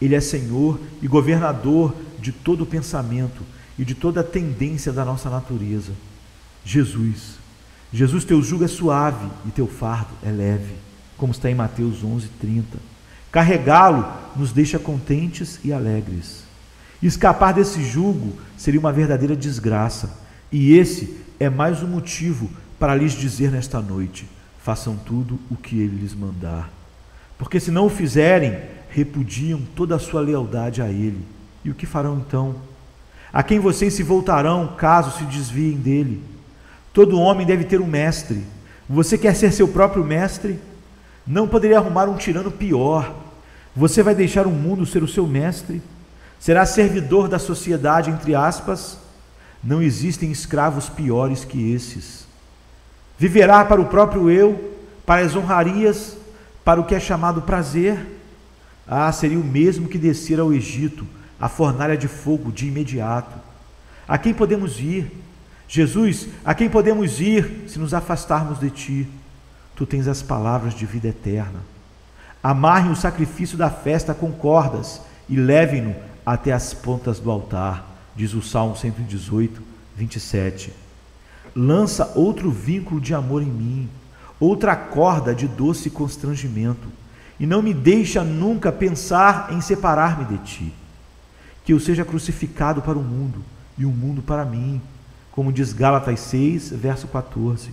ele 0.06 0.16
é 0.16 0.20
Senhor 0.20 0.80
e 1.02 1.08
governador 1.08 1.96
de 2.20 2.32
todo 2.32 2.62
o 2.62 2.66
pensamento 2.66 3.44
e 3.78 3.86
de 3.86 3.96
toda 3.96 4.22
a 4.22 4.24
tendência 4.24 4.92
da 4.92 5.06
nossa 5.06 5.30
natureza. 5.30 5.94
Jesus. 6.66 7.38
Jesus, 7.92 8.24
teu 8.24 8.42
jugo 8.42 8.64
é 8.64 8.68
suave 8.68 9.28
e 9.46 9.52
teu 9.52 9.68
fardo 9.68 10.12
é 10.24 10.32
leve, 10.32 10.74
como 11.18 11.32
está 11.32 11.50
em 11.50 11.56
Mateus 11.56 12.04
11, 12.04 12.28
30. 12.40 12.78
Carregá-lo 13.32 14.06
nos 14.36 14.52
deixa 14.52 14.80
contentes 14.80 15.60
e 15.64 15.72
alegres. 15.72 16.44
Escapar 17.02 17.54
desse 17.54 17.84
jugo 17.84 18.34
seria 18.58 18.80
uma 18.80 18.94
verdadeira 18.94 19.36
desgraça, 19.36 20.22
e 20.52 20.74
esse 20.74 21.18
é 21.40 21.50
mais 21.50 21.84
um 21.84 21.88
motivo 21.88 22.50
para 22.80 22.96
lhes 22.96 23.14
dizer 23.14 23.52
nesta 23.52 23.82
noite: 23.82 24.28
façam 24.64 24.96
tudo 24.96 25.40
o 25.50 25.56
que 25.56 25.80
ele 25.80 26.02
lhes 26.02 26.14
mandar. 26.14 26.72
Porque 27.38 27.60
se 27.60 27.72
não 27.72 27.88
o 27.88 27.90
fizerem, 27.90 28.58
repudiam 28.94 29.62
toda 29.76 29.96
a 29.96 30.00
sua 30.00 30.22
lealdade 30.22 30.82
a 30.82 30.90
Ele. 30.90 31.26
E 31.66 31.70
o 31.70 31.74
que 31.74 31.86
farão 31.86 32.18
então? 32.18 32.56
a 33.34 33.42
quem 33.42 33.60
vocês 33.60 33.96
se 33.96 34.04
voltarão 34.04 34.76
caso 34.78 35.18
se 35.18 35.24
desviem 35.24 35.76
dele. 35.76 36.24
Todo 36.94 37.20
homem 37.20 37.48
deve 37.48 37.64
ter 37.64 37.82
um 37.82 37.88
mestre. 37.88 38.44
Você 38.88 39.18
quer 39.18 39.36
ser 39.36 39.52
seu 39.52 39.68
próprio 39.68 40.04
mestre? 40.04 40.60
Não 41.26 41.48
poderia 41.48 41.80
arrumar 41.80 42.08
um 42.08 42.16
tirano 42.16 42.52
pior. 42.52 43.12
Você 43.76 44.04
vai 44.04 44.14
deixar 44.14 44.46
o 44.46 44.52
mundo 44.52 44.86
ser 44.86 45.02
o 45.02 45.08
seu 45.08 45.26
mestre? 45.26 45.82
Será 46.40 46.64
servidor 46.64 47.28
da 47.28 47.40
sociedade, 47.40 48.12
entre 48.12 48.36
aspas? 48.36 49.00
Não 49.64 49.82
existem 49.82 50.32
escravos 50.32 50.88
piores 50.88 51.44
que 51.44 51.74
esses. 51.74 52.28
Viverá 53.18 53.66
para 53.66 53.82
o 53.82 53.86
próprio 53.86 54.30
eu, 54.30 54.78
para 55.08 55.22
as 55.22 55.36
honrarias, 55.36 56.16
para 56.64 56.80
o 56.80 56.84
que 56.84 56.94
é 56.94 57.00
chamado 57.00 57.42
prazer? 57.42 58.13
Ah, 58.88 59.12
seria 59.12 59.40
o 59.40 59.44
mesmo 59.44 59.88
que 59.88 59.98
descer 59.98 60.40
ao 60.40 60.54
Egito, 60.54 61.06
a 61.40 61.48
fornalha 61.48 61.98
de 61.98 62.08
fogo 62.08 62.52
de 62.52 62.68
imediato. 62.68 63.36
A 64.08 64.18
quem 64.18 64.34
podemos 64.34 64.80
ir? 64.80 65.12
Jesus, 65.68 66.28
a 66.44 66.54
quem 66.54 66.70
podemos 66.70 67.20
ir 67.20 67.66
se 67.68 67.80
nos 67.80 67.94
afastarmos 67.94 68.60
de 68.60 68.70
ti? 68.70 69.08
Tu 69.76 69.86
tens 69.86 70.08
as 70.08 70.22
palavras 70.22 70.74
de 70.74 70.86
vida 70.86 71.08
eterna. 71.08 71.62
Amarrem 72.44 72.92
o 72.92 72.96
sacrifício 72.96 73.58
da 73.58 73.70
festa 73.70 74.14
com 74.14 74.32
cordas 74.32 75.02
e 75.30 75.36
levem-no 75.36 75.96
até 76.26 76.52
as 76.52 76.74
pontas 76.74 77.20
do 77.20 77.32
altar, 77.32 77.86
diz 78.16 78.34
o 78.34 78.42
Salmo 78.42 78.76
118, 78.76 79.62
27. 79.96 80.74
Lança 81.56 82.12
outro 82.16 82.52
vínculo 82.52 83.00
de 83.00 83.14
amor 83.14 83.42
em 83.42 83.52
mim, 83.52 83.90
outra 84.40 84.76
corda 84.76 85.34
de 85.34 85.48
doce 85.48 85.90
constrangimento, 85.90 86.88
e 87.44 87.46
não 87.46 87.62
me 87.62 87.74
deixa 87.74 88.24
nunca 88.24 88.72
pensar 88.72 89.50
em 89.52 89.60
separar-me 89.60 90.24
de 90.24 90.38
ti. 90.46 90.74
Que 91.66 91.74
eu 91.74 91.80
seja 91.80 92.06
crucificado 92.06 92.82
para 92.82 92.98
o 92.98 93.04
mundo 93.04 93.44
e 93.78 93.86
o 93.86 93.90
mundo 93.90 94.22
para 94.22 94.46
mim, 94.46 94.82
como 95.30 95.52
diz 95.52 95.74
Gálatas 95.74 96.22
6, 96.22 96.70
verso 96.70 97.06
14. 97.06 97.72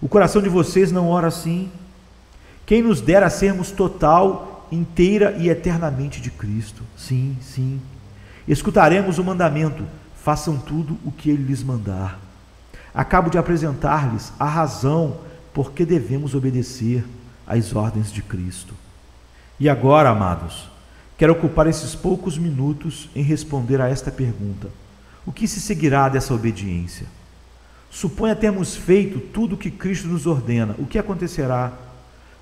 O 0.00 0.08
coração 0.08 0.40
de 0.40 0.48
vocês 0.48 0.92
não 0.92 1.08
ora 1.08 1.26
assim? 1.26 1.68
Quem 2.64 2.80
nos 2.80 3.00
dera 3.00 3.28
sermos 3.28 3.72
total, 3.72 4.68
inteira 4.70 5.36
e 5.36 5.48
eternamente 5.48 6.20
de 6.20 6.30
Cristo? 6.30 6.84
Sim, 6.96 7.36
sim. 7.40 7.80
Escutaremos 8.46 9.18
o 9.18 9.24
mandamento: 9.24 9.84
façam 10.14 10.56
tudo 10.56 10.96
o 11.04 11.10
que 11.10 11.28
ele 11.28 11.42
lhes 11.42 11.64
mandar. 11.64 12.20
Acabo 12.94 13.30
de 13.30 13.36
apresentar-lhes 13.36 14.32
a 14.38 14.46
razão 14.46 15.16
por 15.52 15.72
que 15.72 15.84
devemos 15.84 16.36
obedecer 16.36 17.04
às 17.44 17.74
ordens 17.74 18.12
de 18.12 18.22
Cristo. 18.22 18.80
E 19.58 19.68
agora, 19.68 20.10
amados, 20.10 20.68
quero 21.16 21.32
ocupar 21.32 21.66
esses 21.66 21.94
poucos 21.94 22.36
minutos 22.36 23.08
em 23.14 23.22
responder 23.22 23.80
a 23.80 23.88
esta 23.88 24.10
pergunta: 24.10 24.68
o 25.24 25.32
que 25.32 25.46
se 25.46 25.60
seguirá 25.60 26.08
dessa 26.08 26.34
obediência? 26.34 27.06
Suponha 27.90 28.34
termos 28.34 28.74
feito 28.74 29.20
tudo 29.20 29.54
o 29.54 29.58
que 29.58 29.70
Cristo 29.70 30.08
nos 30.08 30.26
ordena, 30.26 30.74
o 30.78 30.86
que 30.86 30.98
acontecerá? 30.98 31.72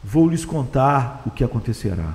Vou 0.03 0.29
lhes 0.29 0.45
contar 0.45 1.23
o 1.27 1.31
que 1.31 1.45
acontecerá. 1.45 2.15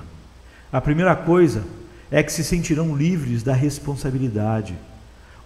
A 0.72 0.80
primeira 0.80 1.14
coisa 1.14 1.62
é 2.10 2.22
que 2.22 2.32
se 2.32 2.42
sentirão 2.42 2.96
livres 2.96 3.42
da 3.42 3.52
responsabilidade. 3.52 4.74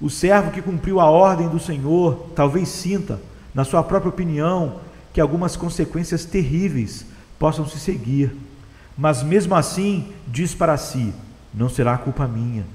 O 0.00 0.08
servo 0.08 0.50
que 0.50 0.62
cumpriu 0.62 1.00
a 1.00 1.10
ordem 1.10 1.48
do 1.48 1.58
Senhor 1.58 2.30
talvez 2.34 2.68
sinta, 2.68 3.20
na 3.54 3.64
sua 3.64 3.82
própria 3.82 4.08
opinião, 4.08 4.80
que 5.12 5.20
algumas 5.20 5.56
consequências 5.56 6.24
terríveis 6.24 7.04
possam 7.38 7.66
se 7.66 7.78
seguir, 7.78 8.34
mas 9.00 9.22
mesmo 9.22 9.54
assim 9.54 10.12
diz 10.28 10.54
para 10.54 10.76
si: 10.76 11.14
não 11.54 11.70
será 11.70 11.96
culpa 11.96 12.28
minha, 12.28 12.66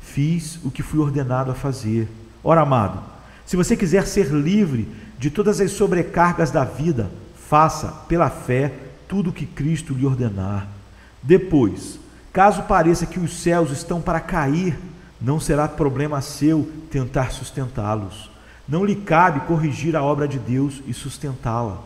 fiz 0.00 0.58
o 0.64 0.70
que 0.70 0.82
fui 0.82 0.98
ordenado 0.98 1.50
a 1.50 1.54
fazer. 1.54 2.08
Ora, 2.42 2.62
amado, 2.62 3.00
se 3.44 3.54
você 3.54 3.76
quiser 3.76 4.06
ser 4.06 4.28
livre 4.28 4.88
de 5.18 5.28
todas 5.28 5.60
as 5.60 5.72
sobrecargas 5.72 6.50
da 6.50 6.64
vida, 6.64 7.10
faça 7.50 7.88
pela 8.08 8.30
fé 8.30 8.72
tudo 9.06 9.28
o 9.28 9.32
que 9.32 9.44
Cristo 9.44 9.92
lhe 9.92 10.06
ordenar. 10.06 10.66
Depois, 11.22 12.00
caso 12.32 12.62
pareça 12.62 13.04
que 13.04 13.20
os 13.20 13.36
céus 13.42 13.70
estão 13.70 14.00
para 14.00 14.20
cair, 14.20 14.78
não 15.20 15.38
será 15.38 15.68
problema 15.68 16.22
seu 16.22 16.66
tentar 16.90 17.30
sustentá-los. 17.30 18.30
Não 18.66 18.86
lhe 18.86 18.96
cabe 18.96 19.40
corrigir 19.40 19.94
a 19.96 20.02
obra 20.02 20.26
de 20.26 20.38
Deus 20.38 20.82
e 20.86 20.94
sustentá-la. 20.94 21.78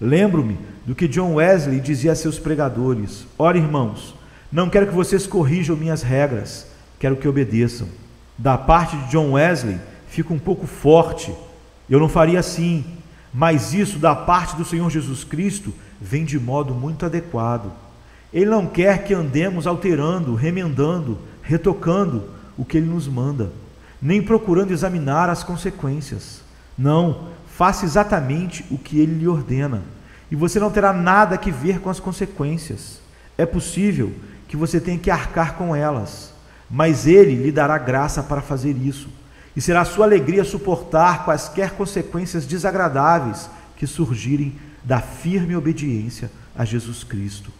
Lembro-me 0.00 0.58
do 0.84 0.94
que 0.94 1.08
John 1.08 1.34
Wesley 1.34 1.80
dizia 1.80 2.12
a 2.12 2.16
seus 2.16 2.38
pregadores: 2.38 3.26
Ora, 3.38 3.58
irmãos, 3.58 4.14
não 4.52 4.68
quero 4.68 4.86
que 4.86 4.94
vocês 4.94 5.26
corrijam 5.26 5.76
minhas 5.76 6.02
regras, 6.02 6.66
quero 6.98 7.16
que 7.16 7.28
obedeçam. 7.28 7.88
Da 8.36 8.58
parte 8.58 8.96
de 8.96 9.10
John 9.10 9.32
Wesley, 9.32 9.78
fica 10.08 10.32
um 10.32 10.38
pouco 10.38 10.66
forte. 10.66 11.32
Eu 11.88 12.00
não 12.00 12.08
faria 12.08 12.40
assim, 12.40 12.84
mas 13.32 13.74
isso 13.74 13.98
da 13.98 14.14
parte 14.14 14.56
do 14.56 14.64
Senhor 14.64 14.90
Jesus 14.90 15.24
Cristo 15.24 15.72
vem 16.00 16.24
de 16.24 16.38
modo 16.38 16.74
muito 16.74 17.04
adequado. 17.04 17.72
Ele 18.32 18.46
não 18.46 18.66
quer 18.66 19.04
que 19.04 19.14
andemos 19.14 19.66
alterando, 19.66 20.34
remendando, 20.34 21.18
retocando 21.42 22.30
o 22.56 22.64
que 22.64 22.76
ele 22.76 22.86
nos 22.86 23.06
manda, 23.06 23.52
nem 24.00 24.22
procurando 24.22 24.72
examinar 24.72 25.28
as 25.28 25.44
consequências. 25.44 26.42
Não, 26.76 27.28
faça 27.46 27.84
exatamente 27.84 28.64
o 28.70 28.78
que 28.78 28.98
ele 28.98 29.18
lhe 29.18 29.28
ordena, 29.28 29.82
e 30.34 30.36
você 30.36 30.58
não 30.58 30.68
terá 30.68 30.92
nada 30.92 31.38
que 31.38 31.52
ver 31.52 31.78
com 31.78 31.88
as 31.88 32.00
consequências. 32.00 32.98
É 33.38 33.46
possível 33.46 34.12
que 34.48 34.56
você 34.56 34.80
tenha 34.80 34.98
que 34.98 35.08
arcar 35.08 35.54
com 35.54 35.76
elas, 35.76 36.34
mas 36.68 37.06
ele 37.06 37.36
lhe 37.36 37.52
dará 37.52 37.78
graça 37.78 38.20
para 38.20 38.42
fazer 38.42 38.76
isso 38.76 39.08
e 39.54 39.60
será 39.60 39.84
sua 39.84 40.06
alegria 40.06 40.42
suportar 40.42 41.24
quaisquer 41.24 41.70
consequências 41.76 42.44
desagradáveis 42.46 43.48
que 43.76 43.86
surgirem 43.86 44.56
da 44.82 45.00
firme 45.00 45.54
obediência 45.54 46.28
a 46.58 46.64
Jesus 46.64 47.04
Cristo. 47.04 47.52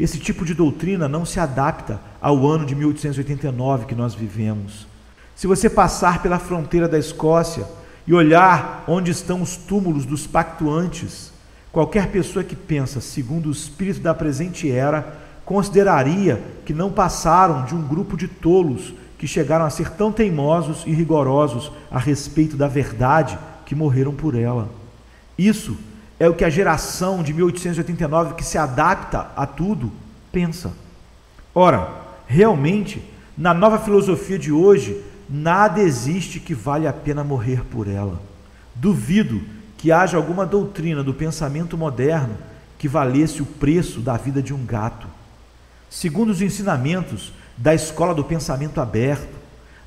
Esse 0.00 0.18
tipo 0.18 0.46
de 0.46 0.54
doutrina 0.54 1.10
não 1.10 1.26
se 1.26 1.38
adapta 1.38 2.00
ao 2.22 2.48
ano 2.48 2.64
de 2.64 2.74
1889 2.74 3.84
que 3.84 3.94
nós 3.94 4.14
vivemos. 4.14 4.86
Se 5.36 5.46
você 5.46 5.68
passar 5.68 6.22
pela 6.22 6.38
fronteira 6.38 6.88
da 6.88 6.98
Escócia 6.98 7.66
e 8.06 8.14
olhar 8.14 8.82
onde 8.88 9.10
estão 9.10 9.42
os 9.42 9.58
túmulos 9.58 10.06
dos 10.06 10.26
pactuantes, 10.26 11.36
qualquer 11.78 12.08
pessoa 12.08 12.44
que 12.44 12.56
pensa 12.56 13.00
segundo 13.00 13.48
o 13.48 13.52
espírito 13.52 14.00
da 14.00 14.12
presente 14.12 14.68
era 14.68 15.16
consideraria 15.44 16.42
que 16.64 16.74
não 16.74 16.90
passaram 16.90 17.66
de 17.66 17.72
um 17.72 17.80
grupo 17.80 18.16
de 18.16 18.26
tolos 18.26 18.92
que 19.16 19.28
chegaram 19.28 19.64
a 19.64 19.70
ser 19.70 19.90
tão 19.90 20.10
teimosos 20.10 20.82
e 20.86 20.90
rigorosos 20.90 21.70
a 21.88 21.96
respeito 22.00 22.56
da 22.56 22.66
verdade 22.66 23.38
que 23.64 23.76
morreram 23.76 24.12
por 24.12 24.34
ela. 24.34 24.68
Isso 25.38 25.76
é 26.18 26.28
o 26.28 26.34
que 26.34 26.44
a 26.44 26.50
geração 26.50 27.22
de 27.22 27.32
1889 27.32 28.34
que 28.34 28.44
se 28.44 28.58
adapta 28.58 29.30
a 29.36 29.46
tudo 29.46 29.92
pensa. 30.32 30.72
Ora, 31.54 31.88
realmente, 32.26 33.00
na 33.36 33.54
nova 33.54 33.78
filosofia 33.78 34.36
de 34.36 34.50
hoje, 34.50 35.00
nada 35.30 35.80
existe 35.80 36.40
que 36.40 36.54
vale 36.54 36.88
a 36.88 36.92
pena 36.92 37.22
morrer 37.22 37.62
por 37.66 37.86
ela. 37.86 38.20
Duvido 38.74 39.40
que 39.78 39.90
haja 39.90 40.16
alguma 40.16 40.44
doutrina 40.44 41.02
do 41.02 41.14
pensamento 41.14 41.78
moderno 41.78 42.36
que 42.76 42.86
valesse 42.86 43.40
o 43.40 43.46
preço 43.46 44.00
da 44.00 44.16
vida 44.16 44.42
de 44.42 44.52
um 44.52 44.64
gato. 44.66 45.06
Segundo 45.88 46.30
os 46.30 46.42
ensinamentos 46.42 47.32
da 47.56 47.74
escola 47.74 48.14
do 48.14 48.22
pensamento 48.22 48.80
aberto, 48.80 49.38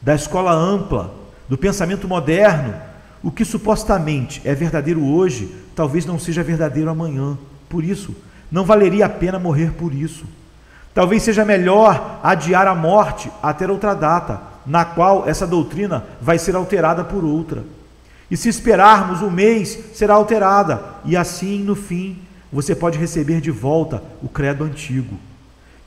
da 0.01 0.15
escola 0.15 0.51
ampla, 0.51 1.13
do 1.47 1.57
pensamento 1.57 2.07
moderno. 2.07 2.73
O 3.21 3.29
que 3.29 3.45
supostamente 3.45 4.41
é 4.43 4.55
verdadeiro 4.55 5.05
hoje, 5.05 5.53
talvez 5.75 6.05
não 6.05 6.17
seja 6.17 6.41
verdadeiro 6.41 6.89
amanhã. 6.89 7.37
Por 7.69 7.83
isso, 7.83 8.15
não 8.51 8.65
valeria 8.65 9.05
a 9.05 9.09
pena 9.09 9.37
morrer 9.37 9.73
por 9.73 9.93
isso. 9.93 10.25
Talvez 10.93 11.23
seja 11.23 11.45
melhor 11.45 12.19
adiar 12.23 12.67
a 12.67 12.75
morte 12.75 13.31
até 13.43 13.69
outra 13.69 13.93
data, 13.93 14.41
na 14.65 14.83
qual 14.83 15.27
essa 15.27 15.45
doutrina 15.45 16.05
vai 16.21 16.39
ser 16.39 16.55
alterada 16.55 17.03
por 17.03 17.23
outra. 17.23 17.63
E 18.31 18.37
se 18.37 18.47
esperarmos 18.47 19.21
um 19.21 19.29
mês, 19.29 19.77
será 19.93 20.13
alterada, 20.13 20.81
e 21.03 21.17
assim, 21.17 21.61
no 21.61 21.75
fim, 21.75 22.17
você 22.51 22.73
pode 22.73 22.97
receber 22.97 23.41
de 23.41 23.51
volta 23.51 24.01
o 24.23 24.29
credo 24.29 24.63
antigo. 24.63 25.17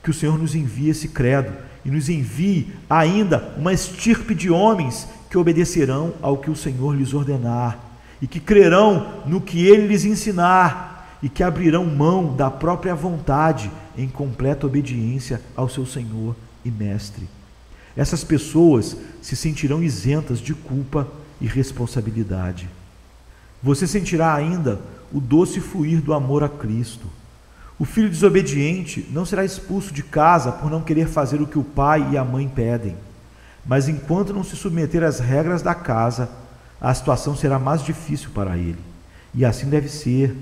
Que 0.03 0.11
o 0.11 0.13
Senhor 0.13 0.37
nos 0.37 0.53
envie 0.53 0.89
esse 0.89 1.07
credo 1.07 1.51
e 1.83 1.89
nos 1.89 2.07
envie 2.07 2.71
ainda 2.87 3.51
uma 3.57 3.73
estirpe 3.73 4.35
de 4.35 4.51
homens 4.51 5.07
que 5.27 5.37
obedecerão 5.39 6.13
ao 6.21 6.37
que 6.37 6.51
o 6.51 6.55
Senhor 6.55 6.95
lhes 6.95 7.15
ordenar 7.15 7.79
e 8.21 8.27
que 8.27 8.39
crerão 8.39 9.23
no 9.25 9.41
que 9.41 9.65
ele 9.65 9.87
lhes 9.87 10.05
ensinar 10.05 11.17
e 11.23 11.29
que 11.29 11.43
abrirão 11.43 11.83
mão 11.85 12.35
da 12.35 12.51
própria 12.51 12.93
vontade 12.93 13.71
em 13.97 14.07
completa 14.07 14.67
obediência 14.67 15.41
ao 15.55 15.67
seu 15.67 15.85
Senhor 15.85 16.35
e 16.63 16.69
Mestre. 16.69 17.27
Essas 17.97 18.23
pessoas 18.23 18.95
se 19.21 19.35
sentirão 19.35 19.81
isentas 19.81 20.39
de 20.39 20.53
culpa 20.53 21.07
e 21.39 21.47
responsabilidade. 21.47 22.69
Você 23.61 23.87
sentirá 23.87 24.33
ainda 24.33 24.79
o 25.11 25.19
doce 25.19 25.59
fluir 25.59 26.01
do 26.01 26.13
amor 26.13 26.43
a 26.43 26.49
Cristo 26.49 27.07
o 27.77 27.83
filho 27.83 28.09
desobediente 28.09 29.05
não 29.11 29.25
será 29.25 29.43
expulso 29.43 29.93
de 29.93 30.01
casa 30.01 30.51
por 30.51 30.71
não 30.71 30.81
querer 30.81 31.07
fazer 31.07 31.41
o 31.41 31.47
que 31.47 31.59
o 31.59 31.63
pai 31.63 32.07
e 32.11 32.17
a 32.17 32.23
mãe 32.23 32.47
pedem. 32.47 32.95
mas 33.67 33.89
enquanto 33.89 34.31
não 34.31 34.43
se 34.43 34.55
submeter 34.55 35.03
às 35.03 35.19
regras 35.19 35.63
da 35.63 35.73
casa, 35.73 36.29
a 36.79 36.93
situação 36.93 37.35
será 37.35 37.57
mais 37.57 37.83
difícil 37.83 38.29
para 38.31 38.55
ele. 38.55 38.77
E 39.33 39.43
assim 39.43 39.67
deve 39.67 39.89
ser. 39.89 40.35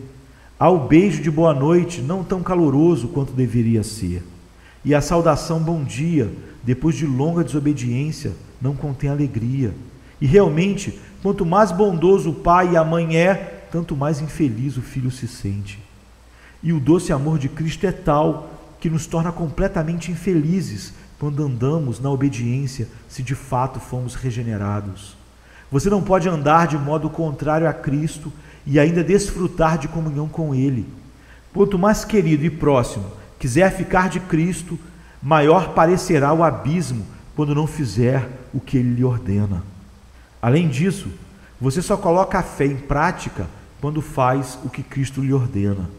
Há 0.60 0.70
o 0.70 0.88
beijo 0.88 1.22
de 1.22 1.32
boa 1.32 1.54
noite, 1.54 2.02
não 2.02 2.22
tão 2.22 2.44
caloroso 2.44 3.08
quanto 3.08 3.32
deveria 3.32 3.82
ser. 3.82 4.22
E 4.84 4.94
a 4.94 5.00
saudação 5.00 5.60
bom 5.62 5.86
dia, 5.86 6.34
depois 6.62 6.98
de 6.98 7.06
longa 7.06 7.46
desobediência, 7.46 8.34
não 8.62 8.76
contém 8.76 9.10
alegria. 9.10 9.74
E 10.22 10.26
realmente, 10.26 11.00
quanto 11.22 11.46
mais 11.46 11.72
bondoso 11.72 12.32
o 12.32 12.36
pai 12.36 12.72
e 12.72 12.78
a 12.78 12.84
mãe 12.84 13.18
é, 13.18 13.68
tanto 13.72 13.96
mais 13.96 14.22
infeliz 14.22 14.78
o 14.78 14.82
filho 14.82 15.10
se 15.10 15.28
sente. 15.28 15.80
E 16.62 16.72
o 16.72 16.80
doce 16.80 17.12
amor 17.12 17.40
de 17.40 17.50
Cristo 17.50 17.86
é 17.86 17.92
tal 17.92 18.50
que 18.80 18.90
nos 18.90 19.08
torna 19.08 19.32
completamente 19.32 20.12
infelizes 20.12 20.94
quando 21.20 21.44
andamos 21.44 22.00
na 22.00 22.10
obediência, 22.10 22.88
se 23.08 23.24
de 23.24 23.34
fato 23.34 23.80
fomos 23.80 24.14
regenerados. 24.14 25.16
Você 25.72 25.90
não 25.90 26.02
pode 26.02 26.30
andar 26.30 26.68
de 26.68 26.78
modo 26.78 27.10
contrário 27.10 27.68
a 27.68 27.74
Cristo 27.74 28.32
e 28.66 28.80
ainda 28.80 29.04
desfrutar 29.04 29.78
de 29.78 29.88
comunhão 29.88 30.28
com 30.28 30.54
Ele. 30.54 30.86
Quanto 31.54 31.80
mais 31.80 32.06
querido 32.06 32.46
e 32.46 32.50
próximo 32.50 33.06
quiser 33.40 33.72
ficar 33.72 34.10
de 34.10 34.20
Cristo, 34.20 34.78
maior 35.22 35.74
parecerá 35.74 36.32
o 36.34 36.44
abismo 36.44 37.06
quando 37.36 37.56
não 37.56 37.66
fizer 37.66 38.30
o 38.54 38.60
que 38.60 38.78
Ele 38.78 38.96
lhe 38.96 39.04
ordena. 39.04 39.64
Além 40.44 40.68
disso, 40.68 41.08
você 41.62 41.82
só 41.82 41.96
coloca 41.96 42.38
a 42.38 42.44
fé 42.44 42.66
em 42.66 42.76
prática 42.76 43.48
quando 43.80 44.02
faz 44.02 44.60
o 44.66 44.70
que 44.70 44.84
Cristo 44.84 45.22
lhe 45.22 45.32
ordena. 45.32 45.90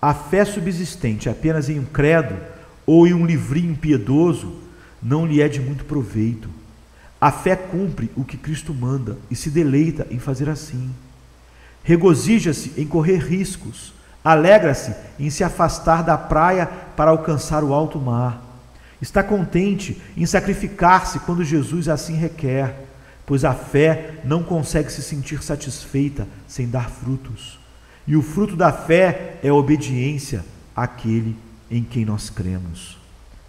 A 0.00 0.12
fé 0.12 0.44
subsistente 0.44 1.26
apenas 1.26 1.70
em 1.70 1.78
um 1.78 1.86
credo 1.86 2.36
ou 2.84 3.06
em 3.06 3.14
um 3.14 3.24
livrinho 3.24 3.74
piedoso 3.74 4.56
não 5.02 5.24
lhe 5.24 5.40
é 5.40 5.48
de 5.48 5.58
muito 5.58 5.86
proveito. 5.86 6.50
A 7.18 7.32
fé 7.32 7.56
cumpre 7.56 8.10
o 8.14 8.24
que 8.24 8.36
Cristo 8.36 8.74
manda 8.74 9.16
e 9.30 9.34
se 9.34 9.48
deleita 9.48 10.06
em 10.10 10.18
fazer 10.18 10.50
assim. 10.50 10.90
Regozija-se 11.82 12.74
em 12.76 12.86
correr 12.86 13.16
riscos, 13.16 13.94
alegra-se 14.22 14.94
em 15.18 15.30
se 15.30 15.42
afastar 15.42 16.04
da 16.04 16.18
praia 16.18 16.66
para 16.94 17.10
alcançar 17.10 17.64
o 17.64 17.72
alto 17.72 17.98
mar. 17.98 18.42
Está 19.00 19.22
contente 19.22 19.98
em 20.14 20.26
sacrificar-se 20.26 21.20
quando 21.20 21.42
Jesus 21.42 21.88
assim 21.88 22.16
requer, 22.16 22.87
pois 23.28 23.44
a 23.44 23.52
fé 23.52 24.14
não 24.24 24.42
consegue 24.42 24.90
se 24.90 25.02
sentir 25.02 25.42
satisfeita 25.42 26.26
sem 26.46 26.66
dar 26.66 26.88
frutos. 26.88 27.60
E 28.06 28.16
o 28.16 28.22
fruto 28.22 28.56
da 28.56 28.72
fé 28.72 29.36
é 29.42 29.50
a 29.50 29.54
obediência 29.54 30.42
àquele 30.74 31.36
em 31.70 31.84
quem 31.84 32.06
nós 32.06 32.30
cremos. 32.30 32.96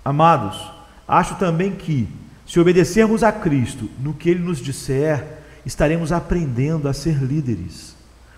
Amados, 0.03 0.61
acho 1.07 1.35
também 1.35 1.71
que, 1.71 2.09
se 2.45 2.59
obedecermos 2.59 3.23
a 3.23 3.31
Cristo 3.31 3.89
no 4.01 4.13
que 4.13 4.29
ele 4.29 4.43
nos 4.43 4.59
disser, 4.59 5.25
estaremos 5.65 6.11
aprendendo 6.11 6.89
a 6.89 6.93
ser 6.93 7.15
líderes. 7.23 7.95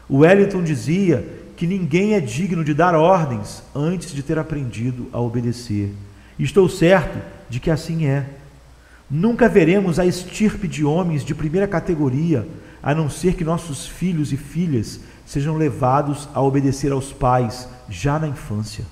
O 0.08 0.20
Wellington 0.20 0.62
dizia 0.62 1.28
que 1.58 1.66
ninguém 1.66 2.14
é 2.14 2.20
digno 2.20 2.64
de 2.64 2.76
dar 2.76 2.94
ordens 2.94 3.64
antes 3.74 4.12
de 4.12 4.22
ter 4.22 4.38
aprendido 4.38 5.08
a 5.12 5.20
obedecer. 5.20 5.92
E 6.38 6.44
estou 6.44 6.70
certo 6.70 7.18
de 7.50 7.60
que 7.60 7.72
assim 7.72 8.06
é. 8.06 8.28
Nunca 9.14 9.50
veremos 9.50 10.00
a 10.00 10.06
estirpe 10.06 10.70
de 10.70 10.86
homens 10.86 11.26
de 11.26 11.36
primeira 11.36 11.68
categoria, 11.68 12.48
a 12.82 12.96
não 12.96 13.10
ser 13.10 13.34
que 13.34 13.44
nossos 13.44 13.86
filhos 13.86 14.32
e 14.32 14.38
filhas 14.38 15.02
sejam 15.26 15.58
levados 15.58 16.30
a 16.34 16.42
obedecer 16.42 16.94
aos 16.94 17.12
pais 17.12 17.68
já 17.90 18.18
na 18.18 18.30
infância. 18.30 18.86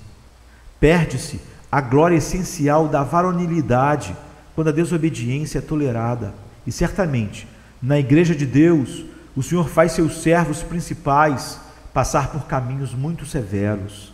Perde-se 0.78 1.40
a 1.72 1.80
glória 1.80 2.16
essencial 2.16 2.86
da 2.86 3.02
varonilidade 3.02 4.14
quando 4.54 4.68
a 4.68 4.72
desobediência 4.72 5.58
é 5.58 5.62
tolerada. 5.62 6.34
E 6.66 6.70
certamente, 6.70 7.48
na 7.80 7.98
igreja 7.98 8.34
de 8.34 8.44
Deus, 8.44 9.06
o 9.34 9.42
Senhor 9.42 9.70
faz 9.70 9.92
seus 9.92 10.22
servos 10.22 10.62
principais 10.62 11.58
passar 11.94 12.28
por 12.28 12.44
caminhos 12.44 12.92
muito 12.92 13.24
severos. 13.24 14.12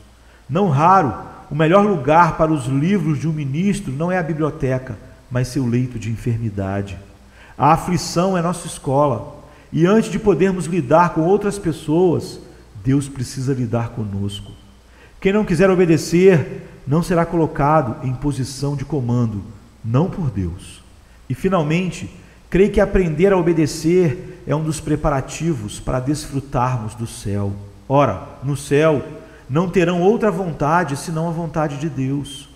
Não 0.48 0.68
raro, 0.68 1.12
o 1.50 1.54
melhor 1.56 1.84
lugar 1.84 2.36
para 2.36 2.52
os 2.52 2.66
livros 2.66 3.18
de 3.18 3.26
um 3.26 3.32
ministro 3.32 3.92
não 3.92 4.12
é 4.12 4.18
a 4.18 4.22
biblioteca, 4.22 4.96
mas 5.30 5.48
seu 5.48 5.66
leito 5.66 5.98
de 5.98 6.10
enfermidade. 6.10 6.98
A 7.56 7.72
aflição 7.72 8.36
é 8.36 8.42
nossa 8.42 8.66
escola. 8.66 9.44
E 9.72 9.86
antes 9.86 10.10
de 10.10 10.18
podermos 10.18 10.66
lidar 10.66 11.10
com 11.10 11.22
outras 11.22 11.58
pessoas, 11.58 12.38
Deus 12.84 13.08
precisa 13.08 13.52
lidar 13.52 13.90
conosco. 13.90 14.52
Quem 15.20 15.32
não 15.32 15.44
quiser 15.44 15.70
obedecer 15.70 16.68
não 16.86 17.02
será 17.02 17.26
colocado 17.26 18.06
em 18.06 18.14
posição 18.14 18.76
de 18.76 18.84
comando, 18.84 19.42
não 19.84 20.08
por 20.08 20.30
Deus. 20.30 20.82
E 21.28 21.34
finalmente, 21.34 22.08
creio 22.48 22.70
que 22.70 22.80
aprender 22.80 23.32
a 23.32 23.36
obedecer 23.36 24.42
é 24.46 24.54
um 24.54 24.62
dos 24.62 24.78
preparativos 24.78 25.80
para 25.80 25.98
desfrutarmos 25.98 26.94
do 26.94 27.06
céu. 27.06 27.52
Ora, 27.88 28.22
no 28.44 28.56
céu 28.56 29.02
não 29.48 29.68
terão 29.68 30.02
outra 30.02 30.30
vontade 30.30 30.96
senão 30.96 31.28
a 31.28 31.32
vontade 31.32 31.78
de 31.78 31.88
Deus. 31.88 32.48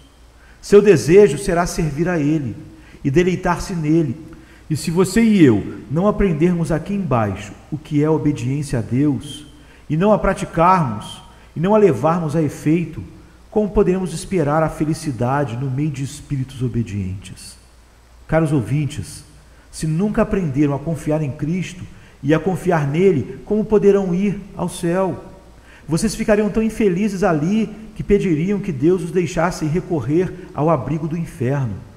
Seu 0.60 0.82
desejo 0.82 1.38
será 1.38 1.66
servir 1.66 2.08
a 2.08 2.18
Ele 2.18 2.56
e 3.02 3.10
deleitar-se 3.10 3.74
nele 3.74 4.30
e 4.70 4.76
se 4.76 4.88
você 4.88 5.20
e 5.20 5.44
eu 5.44 5.80
não 5.90 6.06
aprendermos 6.06 6.70
aqui 6.70 6.94
embaixo 6.94 7.52
o 7.72 7.76
que 7.76 8.04
é 8.04 8.08
obediência 8.08 8.78
a 8.78 8.82
Deus, 8.82 9.44
e 9.88 9.96
não 9.96 10.12
a 10.12 10.18
praticarmos, 10.18 11.20
e 11.56 11.58
não 11.58 11.74
a 11.74 11.78
levarmos 11.78 12.36
a 12.36 12.42
efeito, 12.42 13.02
como 13.50 13.68
poderemos 13.68 14.14
esperar 14.14 14.62
a 14.62 14.68
felicidade 14.68 15.56
no 15.56 15.68
meio 15.68 15.90
de 15.90 16.04
espíritos 16.04 16.62
obedientes? 16.62 17.56
Caros 18.28 18.52
ouvintes, 18.52 19.24
se 19.72 19.88
nunca 19.88 20.22
aprenderam 20.22 20.72
a 20.72 20.78
confiar 20.78 21.20
em 21.20 21.32
Cristo 21.32 21.82
e 22.22 22.32
a 22.32 22.38
confiar 22.38 22.86
nele, 22.86 23.40
como 23.44 23.64
poderão 23.64 24.14
ir 24.14 24.40
ao 24.56 24.68
céu? 24.68 25.24
Vocês 25.90 26.14
ficariam 26.14 26.48
tão 26.48 26.62
infelizes 26.62 27.22
ali 27.22 27.68
que 27.94 28.02
pediriam 28.02 28.60
que 28.60 28.72
Deus 28.72 29.02
os 29.02 29.10
deixasse 29.10 29.66
recorrer 29.66 30.32
ao 30.54 30.70
abrigo 30.70 31.06
do 31.06 31.18
inferno 31.18 31.90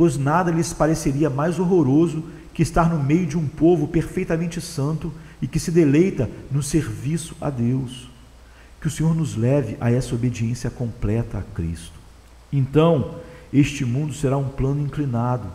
pois 0.00 0.16
nada 0.16 0.50
lhes 0.50 0.72
pareceria 0.72 1.28
mais 1.28 1.58
horroroso 1.58 2.24
que 2.54 2.62
estar 2.62 2.88
no 2.88 3.04
meio 3.04 3.26
de 3.26 3.36
um 3.36 3.46
povo 3.46 3.86
perfeitamente 3.86 4.58
santo 4.58 5.12
e 5.42 5.46
que 5.46 5.60
se 5.60 5.70
deleita 5.70 6.26
no 6.50 6.62
serviço 6.62 7.36
a 7.38 7.50
Deus. 7.50 8.08
Que 8.80 8.86
o 8.86 8.90
Senhor 8.90 9.14
nos 9.14 9.36
leve 9.36 9.76
a 9.78 9.92
essa 9.92 10.14
obediência 10.14 10.70
completa 10.70 11.36
a 11.36 11.42
Cristo. 11.54 11.92
Então, 12.50 13.16
este 13.52 13.84
mundo 13.84 14.14
será 14.14 14.38
um 14.38 14.48
plano 14.48 14.80
inclinado, 14.80 15.48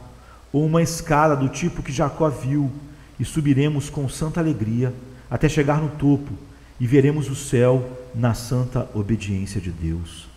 ou 0.53 0.63
uma 0.63 0.83
escada 0.83 1.35
do 1.35 1.49
tipo 1.49 1.81
que 1.81 1.91
Jacó 1.91 2.29
viu, 2.29 2.71
e 3.19 3.25
subiremos 3.25 3.89
com 3.89 4.07
santa 4.07 4.39
alegria 4.39 4.93
até 5.27 5.49
chegar 5.49 5.81
no 5.81 5.89
topo 5.89 6.33
e 6.79 6.85
veremos 6.85 7.29
o 7.29 7.35
céu 7.35 7.99
na 8.13 8.33
santa 8.33 8.89
obediência 8.93 9.61
de 9.61 9.71
Deus. 9.71 10.27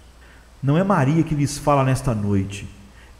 Não 0.62 0.76
é 0.76 0.84
Maria 0.84 1.22
que 1.22 1.34
lhes 1.34 1.58
fala 1.58 1.84
nesta 1.84 2.14
noite 2.14 2.66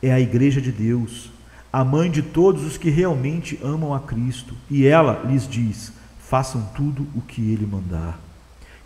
é 0.02 0.12
a 0.12 0.20
Igreja 0.20 0.60
de 0.60 0.70
Deus, 0.70 1.30
a 1.72 1.84
mãe 1.84 2.10
de 2.10 2.22
todos 2.22 2.64
os 2.64 2.76
que 2.76 2.90
realmente 2.90 3.58
amam 3.62 3.92
a 3.92 4.00
Cristo, 4.00 4.54
e 4.70 4.86
ela 4.86 5.24
lhes 5.28 5.48
diz: 5.48 5.92
façam 6.18 6.62
tudo 6.74 7.06
o 7.14 7.20
que 7.20 7.40
ele 7.52 7.66
mandar. 7.66 8.18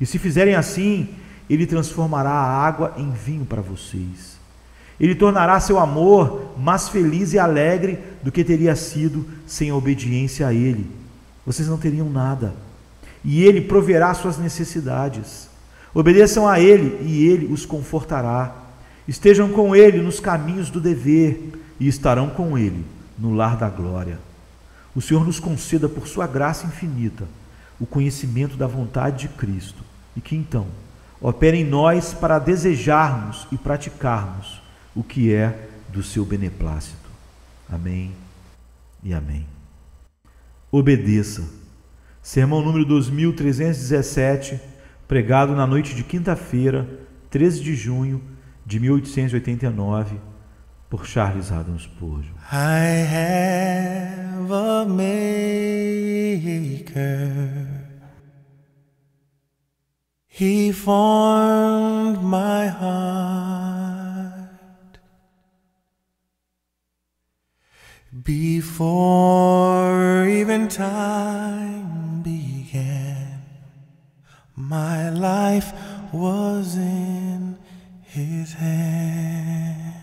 E 0.01 0.07
se 0.07 0.19
fizerem 0.19 0.55
assim, 0.55 1.09
ele 1.49 1.67
transformará 1.67 2.31
a 2.31 2.67
água 2.67 2.95
em 2.97 3.11
vinho 3.11 3.45
para 3.45 3.63
vocês. 3.63 4.41
Ele 4.99 5.15
tornará 5.15 5.59
seu 5.59 5.79
amor 5.79 6.55
mais 6.59 6.89
feliz 6.89 7.33
e 7.33 7.39
alegre 7.39 7.99
do 8.23 8.31
que 8.31 8.45
teria 8.45 8.77
sido 8.77 9.27
sem 9.47 9.71
a 9.71 9.75
obediência 9.75 10.47
a 10.47 10.55
ele. 10.55 10.89
Vocês 11.45 11.69
não 11.69 11.77
teriam 11.77 12.09
nada. 12.09 12.55
E 13.25 13.45
ele 13.45 13.61
proverá 13.61 14.13
suas 14.15 14.39
necessidades. 14.39 15.49
Obedeçam 15.95 16.49
a 16.49 16.59
ele 16.59 16.99
e 17.07 17.27
ele 17.27 17.53
os 17.53 17.65
confortará. 17.65 18.63
Estejam 19.07 19.49
com 19.51 19.75
Ele 19.75 20.01
nos 20.01 20.21
caminhos 20.21 20.71
do 20.71 20.81
dever 20.81 21.53
e 21.79 21.89
estarão 21.89 22.31
com 22.31 22.57
Ele 22.57 22.85
no 23.19 23.35
lar 23.35 23.57
da 23.57 23.69
glória. 23.69 24.19
O 24.95 25.01
Senhor 25.01 25.25
nos 25.25 25.41
conceda, 25.41 25.89
por 25.89 26.07
Sua 26.07 26.27
graça 26.27 26.67
infinita, 26.67 27.27
o 27.81 27.87
conhecimento 27.87 28.57
da 28.57 28.67
vontade 28.67 29.27
de 29.27 29.35
Cristo 29.35 29.83
e 30.17 30.21
que 30.21 30.37
então 30.37 30.67
opere 31.21 31.59
em 31.59 31.65
nós 31.65 32.13
para 32.13 32.39
desejarmos 32.39 33.47
e 33.51 33.57
praticarmos 33.57 34.61
o 34.95 35.03
que 35.03 35.33
é 35.33 35.69
do 35.89 36.03
seu 36.03 36.25
beneplácito. 36.25 36.97
Amém 37.71 38.13
e 39.03 39.13
amém. 39.13 39.47
Obedeça. 40.71 41.62
Sermão 42.23 42.63
número 42.63 42.85
2317, 42.85 44.61
pregado 45.09 45.57
na 45.57 45.67
noite 45.67 45.93
de 45.93 46.05
quinta-feira, 46.05 46.89
13 47.29 47.61
de 47.61 47.75
junho 47.75 48.23
de 48.65 48.79
1889 48.79 50.21
por 50.89 51.05
Charles 51.05 51.51
Adams 51.51 51.83
Spurgeon. 51.83 52.35
I 52.53 53.05
have 53.11 54.53
a 54.53 54.85
maker. 54.85 56.13
He 60.29 60.73
formed 60.73 62.23
my 62.23 62.69
heart. 62.69 63.33
Before 68.13 69.43
even 70.29 70.69
time 70.69 71.82
began, 72.23 73.43
my 74.55 75.11
life 75.11 75.73
was 76.13 76.77
in 76.77 77.59
his 78.03 78.53
hand. 78.53 79.95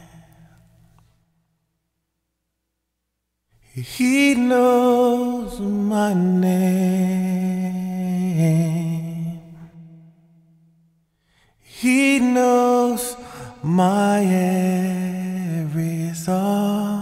He 3.74 4.36
knows 4.36 5.60
my 5.60 6.14
name. 6.14 6.60
He 11.62 12.20
knows 12.20 13.16
my 13.64 14.22
every 15.62 16.12
thought. 16.14 16.99